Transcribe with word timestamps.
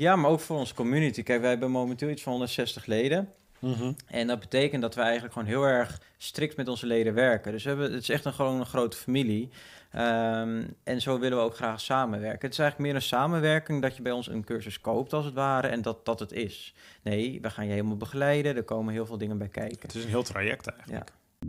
Ja, 0.00 0.16
maar 0.16 0.30
ook 0.30 0.40
voor 0.40 0.58
onze 0.58 0.74
community. 0.74 1.22
Kijk, 1.22 1.40
wij 1.40 1.50
hebben 1.50 1.70
momenteel 1.70 2.08
iets 2.08 2.22
van 2.22 2.32
160 2.32 2.86
leden. 2.86 3.28
Mhm. 3.58 3.92
En 4.06 4.26
dat 4.26 4.40
betekent 4.40 4.82
dat 4.82 4.94
we 4.94 5.00
eigenlijk 5.00 5.32
gewoon 5.32 5.48
heel 5.48 5.64
erg 5.64 6.00
strikt 6.16 6.56
met 6.56 6.68
onze 6.68 6.86
leden 6.86 7.14
werken. 7.14 7.52
Dus 7.52 7.62
we 7.62 7.68
hebben, 7.68 7.92
het 7.92 8.02
is 8.02 8.08
echt 8.08 8.24
een, 8.24 8.32
gewoon 8.32 8.60
een 8.60 8.66
grote 8.66 8.96
familie. 8.96 9.48
Ehm, 9.90 10.62
en 10.84 11.00
zo 11.00 11.18
willen 11.18 11.38
we 11.38 11.44
ook 11.44 11.54
graag 11.54 11.80
samenwerken. 11.80 12.40
Het 12.40 12.52
is 12.52 12.58
eigenlijk 12.58 12.90
meer 12.90 13.00
een 13.00 13.08
samenwerking 13.08 13.82
dat 13.82 13.96
je 13.96 14.02
bij 14.02 14.12
ons 14.12 14.28
een 14.28 14.44
cursus 14.44 14.80
koopt, 14.80 15.12
als 15.12 15.24
het 15.24 15.34
ware, 15.34 15.68
en 15.68 15.82
dat 15.82 16.04
dat 16.04 16.20
het 16.20 16.32
is. 16.32 16.74
Nee, 17.02 17.38
we 17.42 17.50
gaan 17.50 17.66
je 17.66 17.72
helemaal 17.72 17.96
begeleiden. 17.96 18.56
Er 18.56 18.62
komen 18.62 18.92
heel 18.92 19.06
veel 19.06 19.18
dingen 19.18 19.38
bij 19.38 19.48
kijken. 19.48 19.80
Het 19.80 19.94
is 19.94 20.02
een 20.02 20.08
heel 20.08 20.22
traject 20.22 20.66
eigenlijk. 20.66 21.08
Ja. 21.08 21.48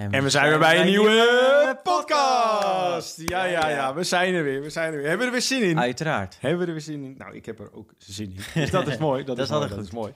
En 0.00 0.22
we 0.22 0.30
zijn 0.30 0.48
weer 0.48 0.58
bij 0.58 0.80
een 0.80 0.86
nieuwe 0.86 1.80
podcast. 1.82 3.20
Ja, 3.20 3.44
ja, 3.44 3.68
ja, 3.68 3.94
we 3.94 4.04
zijn 4.04 4.34
er 4.34 4.44
weer. 4.44 4.62
We 4.62 4.70
zijn 4.70 4.92
er 4.92 4.98
weer. 4.98 5.08
Hebben 5.08 5.18
we 5.18 5.24
er 5.24 5.38
weer 5.38 5.48
zin 5.48 5.62
in? 5.62 5.78
Uiteraard. 5.78 6.36
Hebben 6.40 6.58
we 6.60 6.66
er 6.66 6.72
weer 6.72 6.80
zin 6.80 7.04
in? 7.04 7.14
Nou, 7.18 7.34
ik 7.34 7.46
heb 7.46 7.58
er 7.58 7.72
ook 7.72 7.92
zin 7.98 8.30
in. 8.30 8.40
Dus 8.60 8.70
dat 8.70 8.88
is 8.88 8.96
mooi. 8.98 9.24
Dat, 9.24 9.36
Dat 9.36 9.50
is, 9.50 9.68
dat 9.68 9.84
is 9.84 9.90
mooi. 9.90 10.12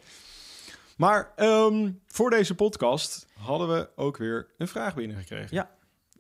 Maar 0.96 1.32
ehm, 1.36 1.90
voor 2.06 2.30
deze 2.30 2.54
podcast 2.54 3.26
hadden 3.38 3.68
we 3.68 3.88
ook 3.96 4.16
weer 4.16 4.46
een 4.58 4.68
vraag 4.68 4.94
binnengekregen. 4.94 5.56
Ja. 5.56 5.70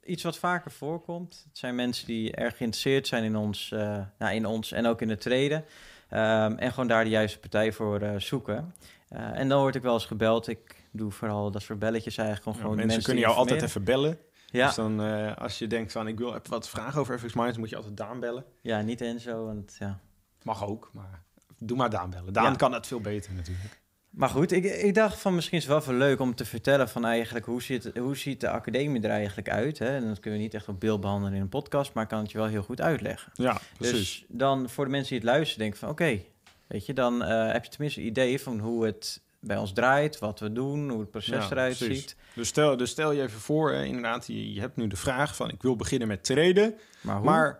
Iets 0.04 0.22
wat 0.22 0.38
vaker 0.38 0.70
voorkomt. 0.70 1.44
Het 1.48 1.58
zijn 1.58 1.74
mensen 1.74 2.06
die 2.06 2.32
erg 2.32 2.56
geïnteresseerd 2.56 3.06
zijn 3.06 3.24
in 3.24 3.36
ons, 3.36 3.72
eh, 3.72 3.98
nou, 4.18 4.34
in 4.34 4.46
ons 4.46 4.72
en 4.72 4.86
ook 4.86 5.00
in 5.00 5.08
het 5.08 5.20
treden. 5.20 5.64
Ehm, 6.08 6.56
en 6.56 6.70
gewoon 6.70 6.88
daar 6.88 7.04
de 7.04 7.10
juiste 7.10 7.38
partij 7.38 7.72
voor 7.72 8.00
eh, 8.00 8.14
zoeken. 8.16 8.74
Eh, 9.08 9.38
en 9.38 9.48
dan 9.48 9.60
word 9.60 9.74
ik 9.74 9.82
wel 9.82 9.94
eens 9.94 10.06
gebeld. 10.06 10.48
Ik 10.48 10.83
doe 10.96 11.10
vooral 11.10 11.50
dat 11.50 11.62
soort 11.62 11.78
belletjes 11.78 12.16
eigenlijk. 12.16 12.46
Om 12.46 12.52
Ja, 12.52 12.58
gewoon 12.60 12.76
mensen, 12.76 12.94
mensen 12.94 13.12
kunnen 13.12 13.24
jou 13.30 13.36
altijd 13.36 13.62
even 13.62 13.84
bellen. 13.84 14.18
Ja, 14.46 14.66
Dus 14.66 14.74
dan, 14.74 15.02
eh, 15.02 15.36
als 15.36 15.58
je 15.58 15.66
denkt 15.66 15.92
van, 15.92 16.08
ik 16.08 16.18
wil 16.18 16.28
even 16.34 16.50
wat 16.50 16.68
vragen 16.68 17.00
over 17.00 17.18
FX 17.18 17.32
Minds, 17.34 17.58
moet 17.58 17.70
je 17.70 17.76
altijd 17.76 17.96
Daan 17.96 18.20
bellen. 18.20 18.44
ja, 18.60 18.80
niet 18.80 19.00
en 19.00 19.20
zo. 19.20 19.44
Want, 19.44 19.76
ja. 19.78 20.00
Mag 20.42 20.66
ook, 20.66 20.90
maar 20.92 21.22
doe 21.58 21.76
maar 21.76 21.90
Daan 21.90 22.10
bellen. 22.10 22.32
Daan 22.32 22.44
Ja. 22.50 22.56
kan 22.56 22.72
het 22.72 22.86
veel 22.86 23.00
beter 23.00 23.32
natuurlijk. 23.32 23.82
Maar 24.10 24.28
goed, 24.28 24.52
ik, 24.52 24.64
ik 24.64 24.94
dacht 24.94 25.18
van 25.20 25.34
misschien 25.34 25.56
is 25.58 25.64
het 25.64 25.72
wel 25.72 25.82
veel 25.82 25.94
leuk 25.94 26.20
om 26.20 26.34
te 26.34 26.44
vertellen 26.44 26.88
van 26.88 27.04
eigenlijk 27.04 27.46
hoe 27.46 27.62
ziet, 27.62 27.90
hoe 27.98 28.16
ziet 28.16 28.40
de 28.40 28.48
academie 28.50 29.02
er 29.02 29.10
eigenlijk 29.10 29.48
uit. 29.50 29.78
Hè? 29.78 29.96
En 29.96 30.06
dat 30.08 30.20
kunnen 30.20 30.38
we 30.38 30.44
niet 30.44 30.54
echt 30.54 30.68
op 30.68 30.80
beeld 30.80 31.00
behandelen 31.00 31.34
in 31.34 31.40
een 31.40 31.48
podcast, 31.48 31.92
maar 31.92 32.02
ik 32.02 32.08
kan 32.08 32.18
het 32.18 32.30
je 32.30 32.38
wel 32.38 32.46
heel 32.46 32.62
goed 32.62 32.80
uitleggen. 32.80 33.32
Ja, 33.34 33.60
precies. 33.78 33.96
Dus 33.98 34.24
dan 34.28 34.68
voor 34.68 34.84
de 34.84 34.90
mensen 34.90 35.08
die 35.10 35.18
het 35.18 35.28
luisteren, 35.28 35.58
denken 35.60 35.78
van 35.78 35.88
oké, 35.88 36.20
weet 36.66 36.86
je, 36.86 36.92
dan 36.92 37.22
eh, 37.22 37.52
heb 37.52 37.64
je 37.64 37.70
tenminste 37.70 38.00
een 38.00 38.06
idee 38.06 38.40
van 38.40 38.58
hoe 38.58 38.84
het 38.86 39.22
bij 39.46 39.56
ons 39.56 39.72
draait, 39.72 40.18
wat 40.18 40.40
we 40.40 40.52
doen, 40.52 40.90
hoe 40.90 41.00
het 41.00 41.10
proces 41.10 41.44
Ja, 41.44 41.50
eruit 41.50 41.76
precies. 41.76 41.98
ziet. 42.00 42.16
Dus 42.34 42.48
stel, 42.48 42.76
dus 42.76 42.90
stel 42.90 43.12
je 43.12 43.22
even 43.22 43.40
voor, 43.40 43.72
hè, 43.72 43.84
inderdaad, 43.84 44.26
je, 44.26 44.52
je 44.52 44.60
hebt 44.60 44.76
nu 44.76 44.86
de 44.86 44.96
vraag 44.96 45.36
van, 45.36 45.50
ik 45.50 45.62
wil 45.62 45.76
beginnen 45.76 46.08
met 46.08 46.24
traden. 46.24 46.74
Maar 47.00 47.16
hoe? 47.16 47.24
Maar 47.24 47.58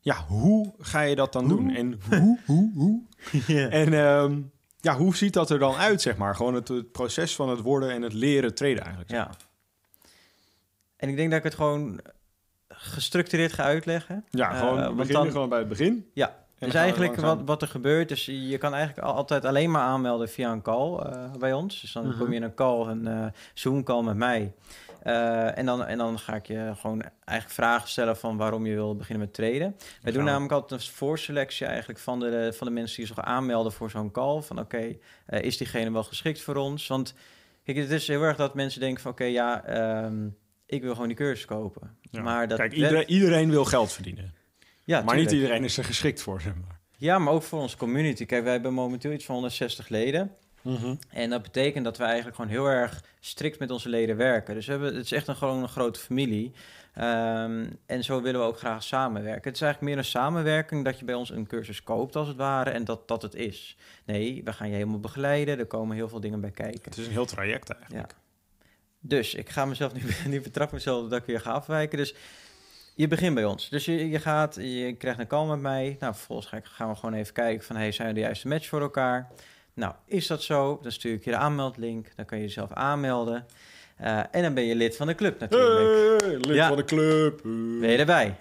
ja, 0.00 0.24
hoe 0.28 0.74
ga 0.78 1.00
je 1.00 1.14
dat 1.16 1.32
dan 1.32 1.44
Hoe? 1.50 1.56
doen? 1.56 1.74
En 1.74 2.00
hoe, 2.08 2.38
hoe, 2.46 2.70
hoe? 2.74 3.02
En 3.70 3.92
ehm, 3.94 4.40
ja, 4.80 4.96
hoe 4.96 5.16
ziet 5.16 5.32
dat 5.32 5.50
er 5.50 5.58
dan 5.58 5.74
uit, 5.74 6.02
zeg 6.02 6.16
maar? 6.16 6.34
Gewoon 6.34 6.54
het, 6.54 6.68
het 6.68 6.92
proces 6.92 7.34
van 7.34 7.48
het 7.48 7.60
worden 7.60 7.90
en 7.90 8.02
het 8.02 8.12
leren 8.12 8.54
traden 8.54 8.80
eigenlijk. 8.80 9.10
Ja. 9.10 9.30
En 10.96 11.08
ik 11.08 11.16
denk 11.16 11.28
dat 11.30 11.38
ik 11.38 11.44
het 11.44 11.54
gewoon 11.54 12.00
gestructureerd 12.68 13.52
ga 13.52 13.62
uitleggen. 13.62 14.24
Ja, 14.30 14.50
Eh, 14.52 14.58
gewoon 14.58 14.74
want 14.82 14.96
beginnen 14.96 15.22
dan- 15.22 15.32
gewoon 15.32 15.48
bij 15.48 15.58
het 15.58 15.68
begin. 15.68 16.10
Ja, 16.14 16.45
dus 16.58 16.74
eigenlijk 16.74 17.16
wat, 17.16 17.38
wat 17.44 17.62
er 17.62 17.68
gebeurt, 17.68 18.08
dus 18.08 18.24
je 18.26 18.58
kan 18.58 18.74
eigenlijk 18.74 19.06
al- 19.06 19.14
altijd 19.14 19.44
alleen 19.44 19.70
maar 19.70 19.82
aanmelden 19.82 20.28
via 20.28 20.52
een 20.52 20.62
call 20.62 20.98
eh, 20.98 21.32
bij 21.38 21.52
ons. 21.52 21.80
Dus 21.80 21.92
dan 21.92 22.06
Mhm. 22.08 22.18
kom 22.18 22.30
je 22.30 22.36
in 22.36 22.42
een 22.42 22.54
call, 22.54 22.86
een 22.86 23.06
eh, 23.06 23.26
Zoom-call 23.54 24.02
met 24.02 24.16
mij. 24.16 24.52
Eh, 25.02 25.58
en, 25.58 25.66
dan, 25.66 25.84
en 25.84 25.98
dan 25.98 26.18
ga 26.18 26.34
ik 26.34 26.46
je 26.46 26.72
gewoon 26.80 27.02
eigenlijk 27.24 27.60
vragen 27.60 27.88
stellen 27.88 28.16
van 28.16 28.36
waarom 28.36 28.66
je 28.66 28.74
wil 28.74 28.96
beginnen 28.96 29.24
met 29.26 29.34
traden. 29.34 29.76
Wij 30.02 30.12
doen 30.12 30.24
namelijk 30.24 30.52
altijd 30.52 30.80
een 30.80 30.86
voorselectie 30.92 31.66
eigenlijk 31.66 31.98
van 31.98 32.20
de, 32.20 32.52
van 32.56 32.66
de 32.66 32.72
mensen 32.72 32.96
die 32.96 33.06
zich 33.06 33.20
aanmelden 33.20 33.72
voor 33.72 33.90
zo'n 33.90 34.10
call. 34.10 34.40
Van 34.40 34.58
oké, 34.58 34.96
is 35.26 35.56
diegene 35.56 35.92
wel 35.92 36.02
geschikt 36.04 36.40
voor 36.42 36.54
ons? 36.56 36.86
Want 36.86 37.14
kijk, 37.64 37.76
het 37.76 37.90
is 37.90 38.08
heel 38.08 38.22
erg 38.22 38.36
dat 38.36 38.54
mensen 38.54 38.80
denken 38.80 39.02
van 39.02 39.10
oké, 39.10 39.24
ja, 39.24 39.64
ehm, 39.64 40.26
ik 40.66 40.82
wil 40.82 40.92
gewoon 40.92 41.08
die 41.08 41.16
cursus 41.16 41.44
kopen. 41.44 41.96
Ja. 42.10 42.22
Maar 42.22 42.48
dat 42.48 42.58
Kijk, 42.58 42.72
iedereen 43.06 43.50
wil 43.50 43.64
geld 43.64 43.92
verdienen. 43.92 44.34
Ja, 44.86 45.02
maar 45.02 45.16
niet 45.16 45.32
iedereen 45.32 45.64
is 45.64 45.78
er 45.78 45.84
geschikt 45.84 46.22
voor, 46.22 46.40
zeg 46.40 46.54
maar. 46.54 46.78
Ja, 46.96 47.18
maar 47.18 47.32
ook 47.32 47.42
voor 47.42 47.60
onze 47.60 47.76
community. 47.76 48.26
Kijk, 48.26 48.42
wij 48.42 48.52
hebben 48.52 48.72
momenteel 48.72 49.12
iets 49.12 49.24
van 49.24 49.34
160 49.34 49.88
leden. 49.88 50.36
En 51.08 51.30
dat 51.30 51.42
betekent 51.42 51.84
dat 51.84 51.96
we 51.96 52.04
eigenlijk 52.04 52.36
gewoon 52.36 52.50
heel 52.50 52.66
erg 52.66 53.02
strikt 53.20 53.58
met 53.58 53.70
onze 53.70 53.88
leden 53.88 54.16
werken. 54.16 54.54
Dus 54.54 54.66
we 54.66 54.72
hebben, 54.72 54.94
het 54.94 55.04
is 55.04 55.12
echt 55.12 55.28
een, 55.28 55.36
gewoon 55.36 55.62
een 55.62 55.68
grote 55.68 56.00
familie. 56.00 56.52
Ehm, 56.94 57.66
en 57.86 58.04
zo 58.04 58.22
willen 58.22 58.40
we 58.40 58.46
ook 58.46 58.58
graag 58.58 58.82
samenwerken. 58.82 59.44
Het 59.44 59.54
is 59.54 59.60
eigenlijk 59.60 59.92
meer 59.92 60.04
een 60.04 60.10
samenwerking 60.10 60.84
dat 60.84 60.98
je 60.98 61.04
bij 61.04 61.14
ons 61.14 61.30
een 61.30 61.46
cursus 61.46 61.82
koopt, 61.82 62.16
als 62.16 62.28
het 62.28 62.36
ware, 62.36 62.70
en 62.70 62.84
dat 62.84 63.08
dat 63.08 63.22
het 63.22 63.34
is. 63.34 63.76
Nee, 64.04 64.40
we 64.44 64.52
gaan 64.52 64.68
je 64.68 64.74
helemaal 64.74 65.00
begeleiden. 65.00 65.58
Er 65.58 65.66
komen 65.66 65.96
heel 65.96 66.08
veel 66.08 66.20
dingen 66.20 66.40
bij 66.40 66.50
kijken. 66.50 66.82
Het 66.84 66.98
is 66.98 67.06
een 67.06 67.12
heel 67.12 67.26
traject 67.26 67.70
eigenlijk. 67.70 68.14
Dus 69.00 69.34
ik 69.34 69.48
ga 69.48 69.64
mezelf 69.64 69.92
nu, 69.92 70.02
nu 70.32 70.40
betrap 70.40 70.72
mezelf 70.72 71.08
dat 71.08 71.20
ik 71.20 71.26
weer 71.26 71.40
ga 71.40 71.50
afwijken. 71.50 71.98
Dus 71.98 72.14
je 72.96 73.08
begint 73.08 73.34
bij 73.34 73.44
ons. 73.44 73.68
Dus 73.68 73.84
je, 73.84 74.08
je 74.08 74.18
gaat, 74.18 74.54
je 74.60 74.94
krijgt 74.98 75.18
een 75.18 75.26
call 75.26 75.46
met 75.46 75.60
mij. 75.60 75.96
Nou, 76.00 76.14
vervolgens 76.14 76.50
gaan 76.62 76.88
we 76.88 76.94
gewoon 76.94 77.14
even 77.14 77.32
kijken 77.34 77.64
van... 77.64 77.76
hey, 77.76 77.92
zijn 77.92 78.08
we 78.08 78.14
de 78.14 78.20
juiste 78.20 78.48
match 78.48 78.66
voor 78.68 78.80
elkaar? 78.80 79.28
Nou, 79.74 79.94
is 80.06 80.26
dat 80.26 80.42
zo? 80.42 80.78
Dan 80.82 80.92
stuur 80.92 81.12
ik 81.14 81.24
je 81.24 81.30
de 81.30 81.36
aanmeldlink. 81.36 82.08
Dan 82.16 82.24
kan 82.24 82.38
je 82.38 82.44
jezelf 82.44 82.72
aanmelden. 82.72 83.46
Eh, 83.96 84.18
en 84.30 84.42
dan 84.42 84.54
ben 84.54 84.64
je 84.64 84.74
lid 84.74 84.96
van 84.96 85.06
de 85.06 85.14
club 85.14 85.40
natuurlijk. 85.40 86.20
Hey, 86.22 86.36
lid 86.36 86.54
Ja. 86.54 86.68
van 86.68 86.76
de 86.76 86.84
club. 86.84 87.40
Ben 87.80 87.90
je 87.90 87.96
erbij? 87.98 88.36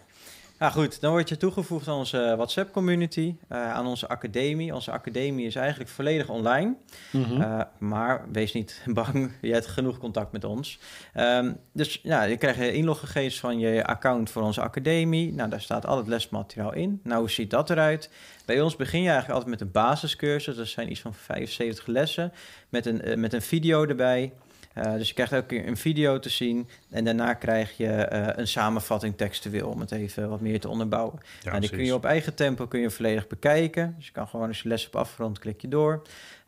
Nou 0.60 0.72
goed, 0.72 1.02
dan 1.02 1.12
word 1.12 1.30
je 1.30 1.38
toegevoegd 1.38 1.88
aan 1.88 1.98
onze 1.98 2.34
WhatsApp-community, 2.38 3.36
eh, 3.48 3.72
aan 3.72 3.88
onze 3.88 4.08
academie. 4.08 4.74
Onze 4.74 4.92
academie 4.92 5.46
is 5.46 5.56
eigenlijk 5.56 5.90
volledig 5.90 6.30
online. 6.30 6.76
Mhm. 7.12 7.42
Uh, 7.42 7.62
maar 7.78 8.26
wees 8.32 8.54
niet 8.54 8.82
bang, 8.94 9.32
je 9.42 9.54
hebt 9.54 9.68
genoeg 9.68 9.98
contact 9.98 10.32
met 10.32 10.44
ons. 10.44 10.80
Ehm, 11.14 11.54
dus 11.72 12.00
ja, 12.04 12.24
je 12.24 12.38
krijgt 12.38 12.60
inloggegevens 12.60 13.40
van 13.40 13.60
je 13.60 13.86
account 13.86 14.30
voor 14.30 14.42
onze 14.42 14.62
academie. 14.62 15.34
Nou, 15.34 15.50
daar 15.50 15.62
staat 15.62 15.86
al 15.86 15.98
het 15.98 16.08
lesmateriaal 16.08 16.74
in. 16.74 17.00
Nou, 17.04 17.20
hoe 17.20 17.30
ziet 17.30 17.50
dat 17.50 17.70
eruit? 17.70 18.10
Bij 18.46 18.62
ons 18.62 18.76
begin 18.76 19.02
je 19.02 19.10
eigenlijk 19.10 19.40
altijd 19.40 19.60
met 19.60 19.68
een 19.68 19.72
basiscursus. 19.72 20.56
Dat 20.56 20.68
zijn 20.68 20.92
iets 20.92 21.02
van 21.02 21.14
75 21.14 21.86
lessen 21.86 22.34
met 22.70 22.86
een, 22.86 23.02
eh, 23.02 23.18
met 23.18 23.34
een 23.34 23.42
video 23.42 23.86
erbij. 23.86 24.34
Uh, 24.78 24.94
dus 24.94 25.08
je 25.08 25.14
krijgt 25.14 25.46
keer 25.46 25.68
een 25.68 25.78
video 25.78 26.20
te 26.20 26.30
zien. 26.30 26.68
En 26.90 27.04
daarna 27.04 27.34
krijg 27.34 27.78
je 27.78 28.10
uh, 28.14 28.28
een 28.36 28.48
samenvatting 28.48 29.18
textueel 29.18 29.70
om 29.70 29.80
het 29.80 29.92
even 29.92 30.30
wat 30.30 30.42
meer 30.42 30.60
te 30.60 30.70
onderbouwen. 30.70 31.20
Ja, 31.42 31.50
nou, 31.50 31.62
die 31.62 31.70
kun 31.70 31.86
je 31.86 31.94
op 31.94 32.06
eigen 32.06 32.36
tempo 32.36 32.68
kun 32.68 32.80
je 32.80 32.90
volledig 32.90 33.28
bekijken. 33.28 33.94
Dus 33.98 34.06
je 34.06 34.12
kan 34.12 34.28
gewoon 34.28 34.48
als 34.48 34.62
je 34.62 34.70
les 34.70 34.84
hebt 34.84 34.96
afgerond, 34.96 35.40
klik 35.40 35.62
je 35.62 35.68
door. 35.68 36.02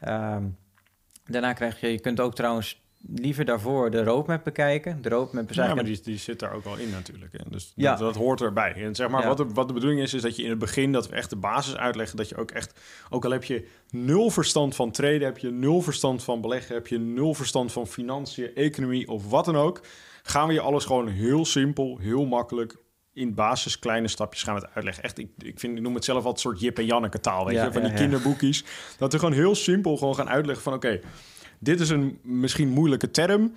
Um, 0.08 0.58
daarna 1.26 1.54
krijg 1.54 1.80
je, 1.80 1.92
je 1.92 2.00
kunt 2.00 2.20
ook 2.20 2.36
trouwens 2.36 2.82
liever 3.16 3.46
daarvoor 3.46 3.92
de 3.92 4.04
roadmap 4.04 4.44
bekijken. 4.44 5.02
De 5.02 5.10
roadmap 5.10 5.50
is 5.50 5.56
ja, 5.56 5.76
maar 5.76 5.84
die, 5.84 6.00
die 6.04 6.18
zit 6.18 6.40
daar 6.40 6.54
ook 6.54 6.66
al 6.66 6.78
in 6.78 6.90
natuurlijk. 6.90 7.32
Hè. 7.34 7.40
Dus 7.50 7.72
Ja. 7.76 7.90
dat, 7.90 8.00
dat 8.00 8.16
hoort 8.16 8.42
erbij. 8.42 8.74
En 8.74 8.96
zeg 8.96 9.10
maar, 9.10 9.22
Ja. 9.22 9.28
wat, 9.28 9.38
de, 9.38 9.46
wat 9.54 9.68
de 9.68 9.74
bedoeling 9.74 10.02
is, 10.02 10.14
is 10.14 10.22
dat 10.22 10.36
je 10.36 10.44
in 10.44 10.50
het 10.50 10.60
begin, 10.60 10.92
dat 10.92 11.10
we 11.10 11.16
echt 11.16 11.30
de 11.30 11.36
basis 11.36 11.76
uitleggen, 11.76 12.18
dat 12.18 12.30
je 12.30 12.36
ook 12.38 12.52
echt, 12.52 12.80
ook 13.10 13.26
al 13.26 13.32
heb 13.32 13.44
je 13.44 13.68
nul 13.90 14.30
verstand 14.30 14.76
van 14.76 14.92
traden, 14.92 15.22
heb 15.22 15.38
je 15.38 15.52
nul 15.52 15.82
verstand 15.82 16.24
van 16.24 16.42
beleggen, 16.42 16.76
heb 16.76 16.88
je 16.88 16.98
nul 17.00 17.34
verstand 17.34 17.72
van 17.72 17.88
financiën, 17.88 18.56
economie 18.56 19.08
of 19.08 19.30
wat 19.30 19.46
dan 19.46 19.56
ook, 19.58 19.82
gaan 20.24 20.48
we 20.48 20.54
je 20.54 20.62
alles 20.62 20.86
gewoon 20.86 21.08
heel 21.08 21.46
simpel, 21.46 21.98
heel 22.02 22.26
makkelijk, 22.26 22.76
in 23.14 23.34
basis 23.34 23.80
kleine 23.80 24.08
stapjes 24.08 24.44
gaan 24.44 24.56
we 24.56 24.62
het 24.62 24.70
uitleggen. 24.74 25.04
Echt, 25.04 25.18
ik, 25.18 25.30
ik, 25.38 25.60
vind, 25.60 25.78
ik 25.78 25.84
noem 25.84 25.96
het 25.96 26.06
zelf 26.06 26.18
altijd 26.26 26.36
een 26.36 26.52
soort 26.52 26.60
Jip 26.62 26.78
en 26.78 26.86
Janneke 26.86 27.20
taal, 27.20 27.46
weet 27.46 27.56
Ja, 27.56 27.66
je, 27.66 27.72
van 27.72 27.82
die 27.84 27.94
kinderboekjes. 27.94 28.64
Dat 28.98 29.12
we 29.14 29.20
gewoon 29.20 29.34
heel 29.34 29.56
simpel 29.56 29.98
gewoon 29.98 30.16
gaan 30.16 30.30
uitleggen 30.30 30.64
van, 30.64 30.74
oké, 30.74 31.00
dit 31.60 31.80
is 31.80 31.90
een 31.90 32.20
misschien 32.24 32.70
moeilijke 32.70 33.12
term. 33.12 33.54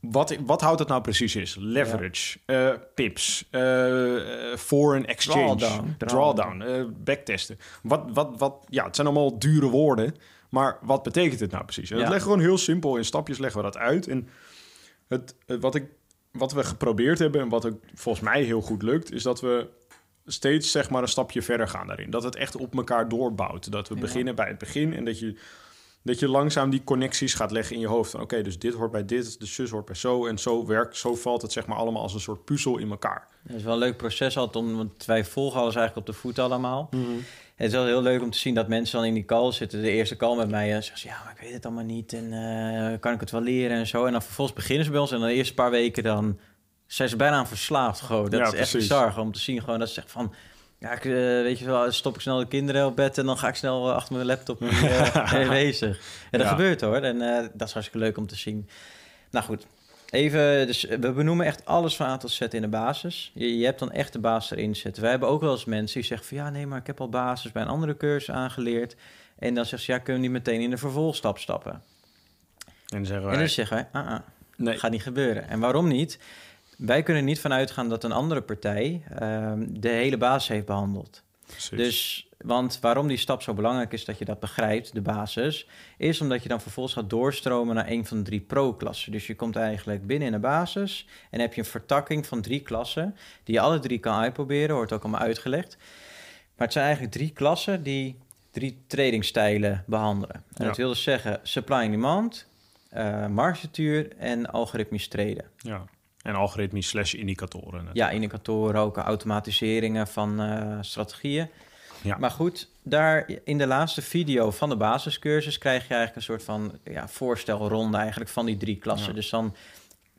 Wat, 0.00 0.36
wat 0.46 0.60
houdt 0.60 0.78
het 0.78 0.88
nou 0.88 1.00
precies 1.02 1.36
is? 1.36 1.56
Leverage, 1.58 2.38
eh, 2.46 2.70
pips, 2.94 3.48
eh, 3.50 3.60
foreign 4.56 5.06
exchange, 5.06 5.56
Drawdown. 5.56 5.94
drawdown, 5.98 6.60
eh, 6.62 6.84
backtesten. 7.04 7.58
Wat, 7.82 8.04
wat, 8.12 8.30
wat, 8.38 8.54
ja, 8.68 8.84
het 8.84 8.94
zijn 8.94 9.06
allemaal 9.06 9.38
dure 9.38 9.68
woorden, 9.68 10.14
maar 10.48 10.78
wat 10.82 11.02
betekent 11.02 11.40
het 11.40 11.50
nou 11.50 11.64
precies? 11.64 11.90
En 11.90 11.96
dat 11.96 12.04
Ja. 12.06 12.10
leggen 12.12 12.28
we 12.30 12.34
gewoon 12.36 12.48
heel 12.48 12.58
simpel 12.58 12.96
in 12.96 13.04
stapjes 13.04 13.38
leggen 13.38 13.58
we 13.60 13.64
dat 13.70 13.76
uit. 13.76 14.08
En 14.08 14.28
het, 15.08 15.34
het- 15.46 15.60
wat, 15.60 15.74
ik, 15.74 15.84
wat 16.32 16.52
we 16.52 16.64
geprobeerd 16.64 17.18
hebben 17.18 17.40
en 17.40 17.48
wat 17.48 17.66
ook 17.66 17.78
volgens 17.94 18.24
mij 18.24 18.42
heel 18.42 18.60
goed 18.60 18.82
lukt, 18.82 19.12
is 19.12 19.22
dat 19.22 19.40
we 19.40 19.68
steeds 20.26 20.70
zeg 20.70 20.90
maar 20.90 21.02
een 21.02 21.08
stapje 21.08 21.42
verder 21.42 21.68
gaan 21.68 21.86
daarin. 21.86 22.10
Dat 22.10 22.22
het 22.22 22.36
echt 22.36 22.56
op 22.56 22.74
elkaar 22.76 23.08
doorbouwt. 23.08 23.72
Dat 23.72 23.88
we 23.88 23.94
Ja. 23.94 24.00
beginnen 24.00 24.34
bij 24.34 24.48
het 24.48 24.58
begin 24.58 24.94
en 24.94 25.04
dat 25.04 25.18
je, 25.18 25.36
dat 26.04 26.18
je 26.18 26.28
langzaam 26.28 26.70
die 26.70 26.84
connecties 26.84 27.34
gaat 27.34 27.50
leggen 27.50 27.74
in 27.74 27.80
je 27.80 27.86
hoofd. 27.86 28.14
Oké, 28.14 28.42
dus 28.42 28.58
dit 28.58 28.74
hoort 28.74 28.90
bij 28.90 29.04
dit, 29.04 29.40
de 29.40 29.46
zus 29.46 29.70
hoort 29.70 29.84
bij 29.84 29.94
zo 29.94 30.26
en 30.26 30.38
zo 30.38 30.66
werkt, 30.66 30.96
zo 30.96 31.14
valt 31.14 31.42
het 31.42 31.52
zeg 31.52 31.66
maar 31.66 31.76
allemaal 31.76 32.02
als 32.02 32.14
een 32.14 32.20
soort 32.20 32.44
puzzel 32.44 32.78
in 32.78 32.90
elkaar. 32.90 33.28
Het 33.46 33.56
is 33.56 33.62
wel 33.62 33.72
een 33.72 33.78
leuk 33.78 33.96
proces 33.96 34.36
altijd, 34.36 34.64
om, 34.64 34.76
want 34.76 35.04
wij 35.04 35.24
volgen 35.24 35.60
alles 35.60 35.74
eigenlijk 35.74 36.08
op 36.08 36.14
de 36.14 36.20
voet 36.20 36.38
allemaal. 36.38 36.88
Het 37.54 37.66
is 37.66 37.72
wel 37.72 37.86
heel 37.86 38.02
leuk 38.02 38.22
om 38.22 38.30
te 38.30 38.38
zien 38.38 38.54
dat 38.54 38.68
mensen 38.68 38.98
dan 38.98 39.06
in 39.06 39.14
die 39.14 39.24
call 39.24 39.52
zitten. 39.52 39.82
De 39.82 39.90
eerste 39.90 40.16
call 40.16 40.36
met 40.36 40.48
mij 40.50 40.74
en 40.74 40.82
zeggen 40.82 40.98
ze, 41.00 41.08
ja, 41.08 41.20
maar 41.24 41.32
ik 41.36 41.40
weet 41.40 41.52
het 41.52 41.66
allemaal 41.66 41.84
niet. 41.84 42.12
En 42.12 42.32
eh, 42.32 43.00
kan 43.00 43.12
ik 43.12 43.20
het 43.20 43.30
wel 43.30 43.40
leren 43.40 43.76
en 43.76 43.86
zo. 43.86 44.04
En 44.04 44.12
dan 44.12 44.22
vervolgens 44.22 44.56
beginnen 44.56 44.84
ze 44.84 44.90
bij 44.90 45.00
ons. 45.00 45.12
En 45.12 45.18
dan 45.18 45.28
de 45.28 45.34
eerste 45.34 45.54
paar 45.54 45.70
weken 45.70 46.02
dan 46.02 46.38
zijn 46.86 47.08
ze 47.08 47.16
bijna 47.16 47.36
aan 47.36 47.46
verslaafd 47.48 48.00
gewoon. 48.00 48.30
Dat 48.30 48.32
Ja, 48.32 48.38
is 48.46 48.52
echt 48.52 48.70
precies. 48.70 48.74
bizar 48.88 49.18
om 49.18 49.32
te 49.32 49.40
zien 49.40 49.60
gewoon 49.60 49.78
dat 49.78 49.88
ze 49.88 49.94
zeggen 49.94 50.12
van... 50.12 50.34
Ja, 50.84 50.92
ik, 50.92 51.04
eh, 51.04 51.12
weet 51.42 51.58
je 51.58 51.64
wel, 51.64 51.92
stop 51.92 52.14
ik 52.14 52.20
snel 52.20 52.38
de 52.38 52.46
kinderen 52.46 52.86
op 52.86 52.96
bed 52.96 53.18
en 53.18 53.26
dan 53.26 53.38
ga 53.38 53.48
ik 53.48 53.54
snel 53.54 53.88
eh, 53.88 53.94
achter 53.94 54.14
mijn 54.14 54.26
laptop 54.26 54.62
eh, 54.62 55.32
mee 55.32 55.48
bezig. 55.48 55.96
En 56.30 56.38
dat 56.38 56.48
Ja. 56.48 56.48
gebeurt 56.48 56.80
hoor. 56.80 56.96
En 56.96 57.22
eh, 57.22 57.46
dat 57.52 57.68
is 57.68 57.72
hartstikke 57.74 58.04
leuk 58.06 58.16
om 58.16 58.26
te 58.26 58.36
zien. 58.36 58.68
Nou 59.30 59.44
goed, 59.44 59.66
even, 60.10 60.66
dus 60.66 60.82
we 60.84 61.12
benoemen 61.12 61.46
echt 61.46 61.64
alles 61.66 61.96
van 61.96 62.06
A 62.06 62.16
tot 62.16 62.30
Z 62.30 62.40
in 62.40 62.60
de 62.62 62.68
basis. 62.68 63.30
Je, 63.34 63.58
je 63.58 63.64
hebt 63.64 63.78
dan 63.78 63.92
echt 63.92 64.12
de 64.12 64.18
basis 64.18 64.50
erin 64.50 64.76
zitten. 64.76 65.02
Wij 65.02 65.10
hebben 65.10 65.28
ook 65.28 65.40
wel 65.40 65.52
eens 65.52 65.64
mensen 65.64 66.00
die 66.00 66.08
zeggen 66.08 66.26
van 66.26 66.36
ja, 66.36 66.50
nee, 66.50 66.66
maar 66.66 66.78
ik 66.78 66.86
heb 66.86 67.00
al 67.00 67.08
basis 67.08 67.52
bij 67.52 67.62
een 67.62 67.68
andere 67.68 67.96
cursus 67.96 68.34
aangeleerd. 68.34 68.96
En 69.38 69.54
dan 69.54 69.64
zeggen 69.64 69.84
ze 69.86 69.92
ja, 69.92 69.98
kunnen 69.98 70.22
we 70.22 70.28
niet 70.28 70.36
meteen 70.36 70.60
in 70.60 70.70
de 70.70 70.76
vervolgstap 70.78 71.38
stappen? 71.38 71.72
En 71.72 71.82
dan 72.88 73.06
zeggen 73.06 73.24
En 73.24 73.30
wij, 73.30 73.38
dan 73.38 73.48
zeggen 73.48 73.76
wij, 73.76 74.02
ah, 74.02 74.10
ah, 74.12 74.20
nee, 74.56 74.78
gaat 74.78 74.90
niet 74.90 75.02
gebeuren. 75.02 75.48
En 75.48 75.60
waarom 75.60 75.88
niet? 75.88 76.18
Wij 76.78 77.02
kunnen 77.02 77.24
niet 77.24 77.40
van 77.40 77.52
uitgaan 77.52 77.88
dat 77.88 78.04
een 78.04 78.12
andere 78.12 78.42
partij 78.42 79.02
ehm, 79.18 79.66
de 79.70 79.88
hele 79.88 80.16
basis 80.16 80.48
heeft 80.48 80.66
behandeld. 80.66 81.22
precies. 81.46 81.70
Dus, 81.70 82.28
want 82.38 82.78
waarom 82.80 83.08
die 83.08 83.16
stap 83.16 83.42
zo 83.42 83.54
belangrijk 83.54 83.92
is 83.92 84.04
dat 84.04 84.18
je 84.18 84.24
dat 84.24 84.40
begrijpt, 84.40 84.92
de 84.94 85.00
basis, 85.00 85.66
is 85.98 86.20
omdat 86.20 86.42
je 86.42 86.48
dan 86.48 86.60
vervolgens 86.60 86.94
gaat 86.94 87.10
doorstromen 87.10 87.74
naar 87.74 87.88
een 87.90 88.06
van 88.06 88.16
de 88.16 88.22
drie 88.22 88.40
pro-klassen. 88.40 89.12
Dus 89.12 89.26
je 89.26 89.36
komt 89.36 89.56
eigenlijk 89.56 90.06
binnen 90.06 90.26
in 90.26 90.32
de 90.34 90.40
basis 90.40 91.06
en 91.30 91.40
heb 91.40 91.54
je 91.54 91.60
een 91.60 91.66
vertakking 91.66 92.26
van 92.26 92.40
drie 92.40 92.60
klassen, 92.60 93.16
die 93.44 93.54
je 93.54 93.60
alle 93.60 93.78
drie 93.78 93.98
kan 93.98 94.14
uitproberen, 94.18 94.74
wordt 94.76 94.92
ook 94.92 95.02
allemaal 95.02 95.20
uitgelegd. 95.20 95.76
Maar 96.56 96.66
het 96.66 96.72
zijn 96.72 96.84
eigenlijk 96.84 97.14
drie 97.14 97.30
klassen 97.30 97.82
die 97.82 98.18
drie 98.50 98.78
tradingstijlen 98.86 99.84
behandelen. 99.86 100.34
En 100.36 100.42
Ja. 100.54 100.64
dat 100.64 100.76
wil 100.76 100.88
dus 100.88 101.02
zeggen 101.02 101.40
supply 101.42 101.76
and 101.76 101.90
demand, 101.90 102.46
eh 102.88 103.26
marktstructuur 103.26 104.12
en 104.16 104.46
algoritmisch 104.50 105.08
traden. 105.08 105.44
ja. 105.56 105.84
En 106.24 106.34
algoritmisch 106.34 106.88
slash 106.88 107.14
indicatoren. 107.14 107.88
Ja, 107.92 108.10
indicatoren, 108.10 108.80
ook 108.80 108.96
automatiseringen 108.96 110.06
van 110.06 110.40
eh, 110.40 110.78
strategieën. 110.80 111.48
Ja. 112.02 112.16
Maar 112.18 112.30
goed, 112.30 112.68
daar 112.82 113.30
in 113.44 113.58
de 113.58 113.66
laatste 113.66 114.02
video 114.02 114.50
van 114.50 114.68
de 114.68 114.76
basiscursus 114.76 115.58
krijg 115.58 115.88
je 115.88 115.94
eigenlijk 115.94 116.16
een 116.16 116.22
soort 116.22 116.42
van 116.42 116.78
ja, 116.84 117.08
voorstelronde 117.08 117.96
eigenlijk 117.96 118.30
van 118.30 118.46
die 118.46 118.56
drie 118.56 118.76
klassen. 118.76 119.08
Ja. 119.08 119.14
Dus 119.14 119.30
dan 119.30 119.54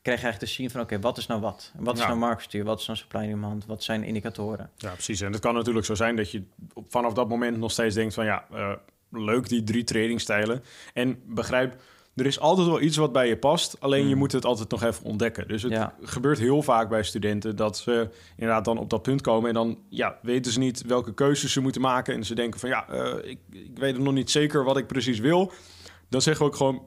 krijg 0.01 0.19
je 0.19 0.25
eigenlijk 0.25 0.39
te 0.39 0.45
zien 0.61 0.69
van 0.69 0.81
oké, 0.81 0.99
wat 0.99 1.17
is 1.17 1.27
nou 1.27 1.41
wat? 1.41 1.71
Wat 1.75 1.93
is 1.95 2.01
Ja. 2.01 2.07
nou 2.07 2.19
marktstuur? 2.19 2.63
Wat 2.63 2.79
is 2.79 2.85
nou 2.85 2.97
supply 2.99 3.19
and 3.19 3.29
demand? 3.29 3.65
Wat 3.65 3.83
zijn 3.83 4.03
indicatoren? 4.03 4.69
Ja, 4.75 4.91
precies. 4.91 5.21
En 5.21 5.31
het 5.31 5.41
kan 5.41 5.53
natuurlijk 5.53 5.85
zo 5.85 5.95
zijn 5.95 6.15
dat 6.15 6.31
je 6.31 6.43
vanaf 6.89 7.13
dat 7.13 7.29
moment 7.29 7.57
nog 7.57 7.71
steeds 7.71 7.95
denkt 7.95 8.13
van 8.13 8.25
ja, 8.25 8.45
eh, 8.53 8.71
leuk 9.09 9.49
die 9.49 9.63
drie 9.63 9.83
tradingstijlen. 9.83 10.63
En 10.93 11.21
begrijp, 11.25 11.81
er 12.15 12.25
is 12.25 12.39
altijd 12.39 12.67
wel 12.67 12.81
iets 12.81 12.97
wat 12.97 13.11
bij 13.11 13.27
je 13.27 13.37
past, 13.37 13.75
alleen 13.79 14.03
je 14.03 14.09
Hmm. 14.09 14.17
moet 14.17 14.31
het 14.31 14.45
altijd 14.45 14.69
nog 14.71 14.83
even 14.83 15.05
ontdekken. 15.05 15.47
Dus 15.47 15.61
het 15.63 15.71
Ja. 15.71 15.95
gebeurt 16.01 16.39
heel 16.39 16.61
vaak 16.61 16.89
bij 16.89 17.03
studenten 17.03 17.55
dat 17.55 17.77
ze 17.77 18.09
inderdaad 18.35 18.65
dan 18.65 18.77
op 18.77 18.89
dat 18.89 19.01
punt 19.01 19.21
komen 19.21 19.47
en 19.47 19.53
dan 19.53 19.77
ja, 19.89 20.17
weten 20.21 20.51
ze 20.51 20.59
niet 20.59 20.81
welke 20.87 21.13
keuzes 21.13 21.51
ze 21.51 21.61
moeten 21.61 21.81
maken. 21.81 22.13
En 22.13 22.23
ze 22.23 22.35
denken 22.35 22.59
van 22.59 22.69
ja, 22.69 22.87
eh, 22.89 23.29
ik, 23.31 23.39
ik 23.51 23.77
weet 23.77 23.97
nog 23.97 24.13
niet 24.13 24.31
zeker 24.31 24.63
wat 24.63 24.77
ik 24.77 24.87
precies 24.87 25.19
wil. 25.19 25.51
Dan 26.09 26.21
zeggen 26.21 26.45
we 26.45 26.51
ook 26.51 26.57
gewoon, 26.57 26.81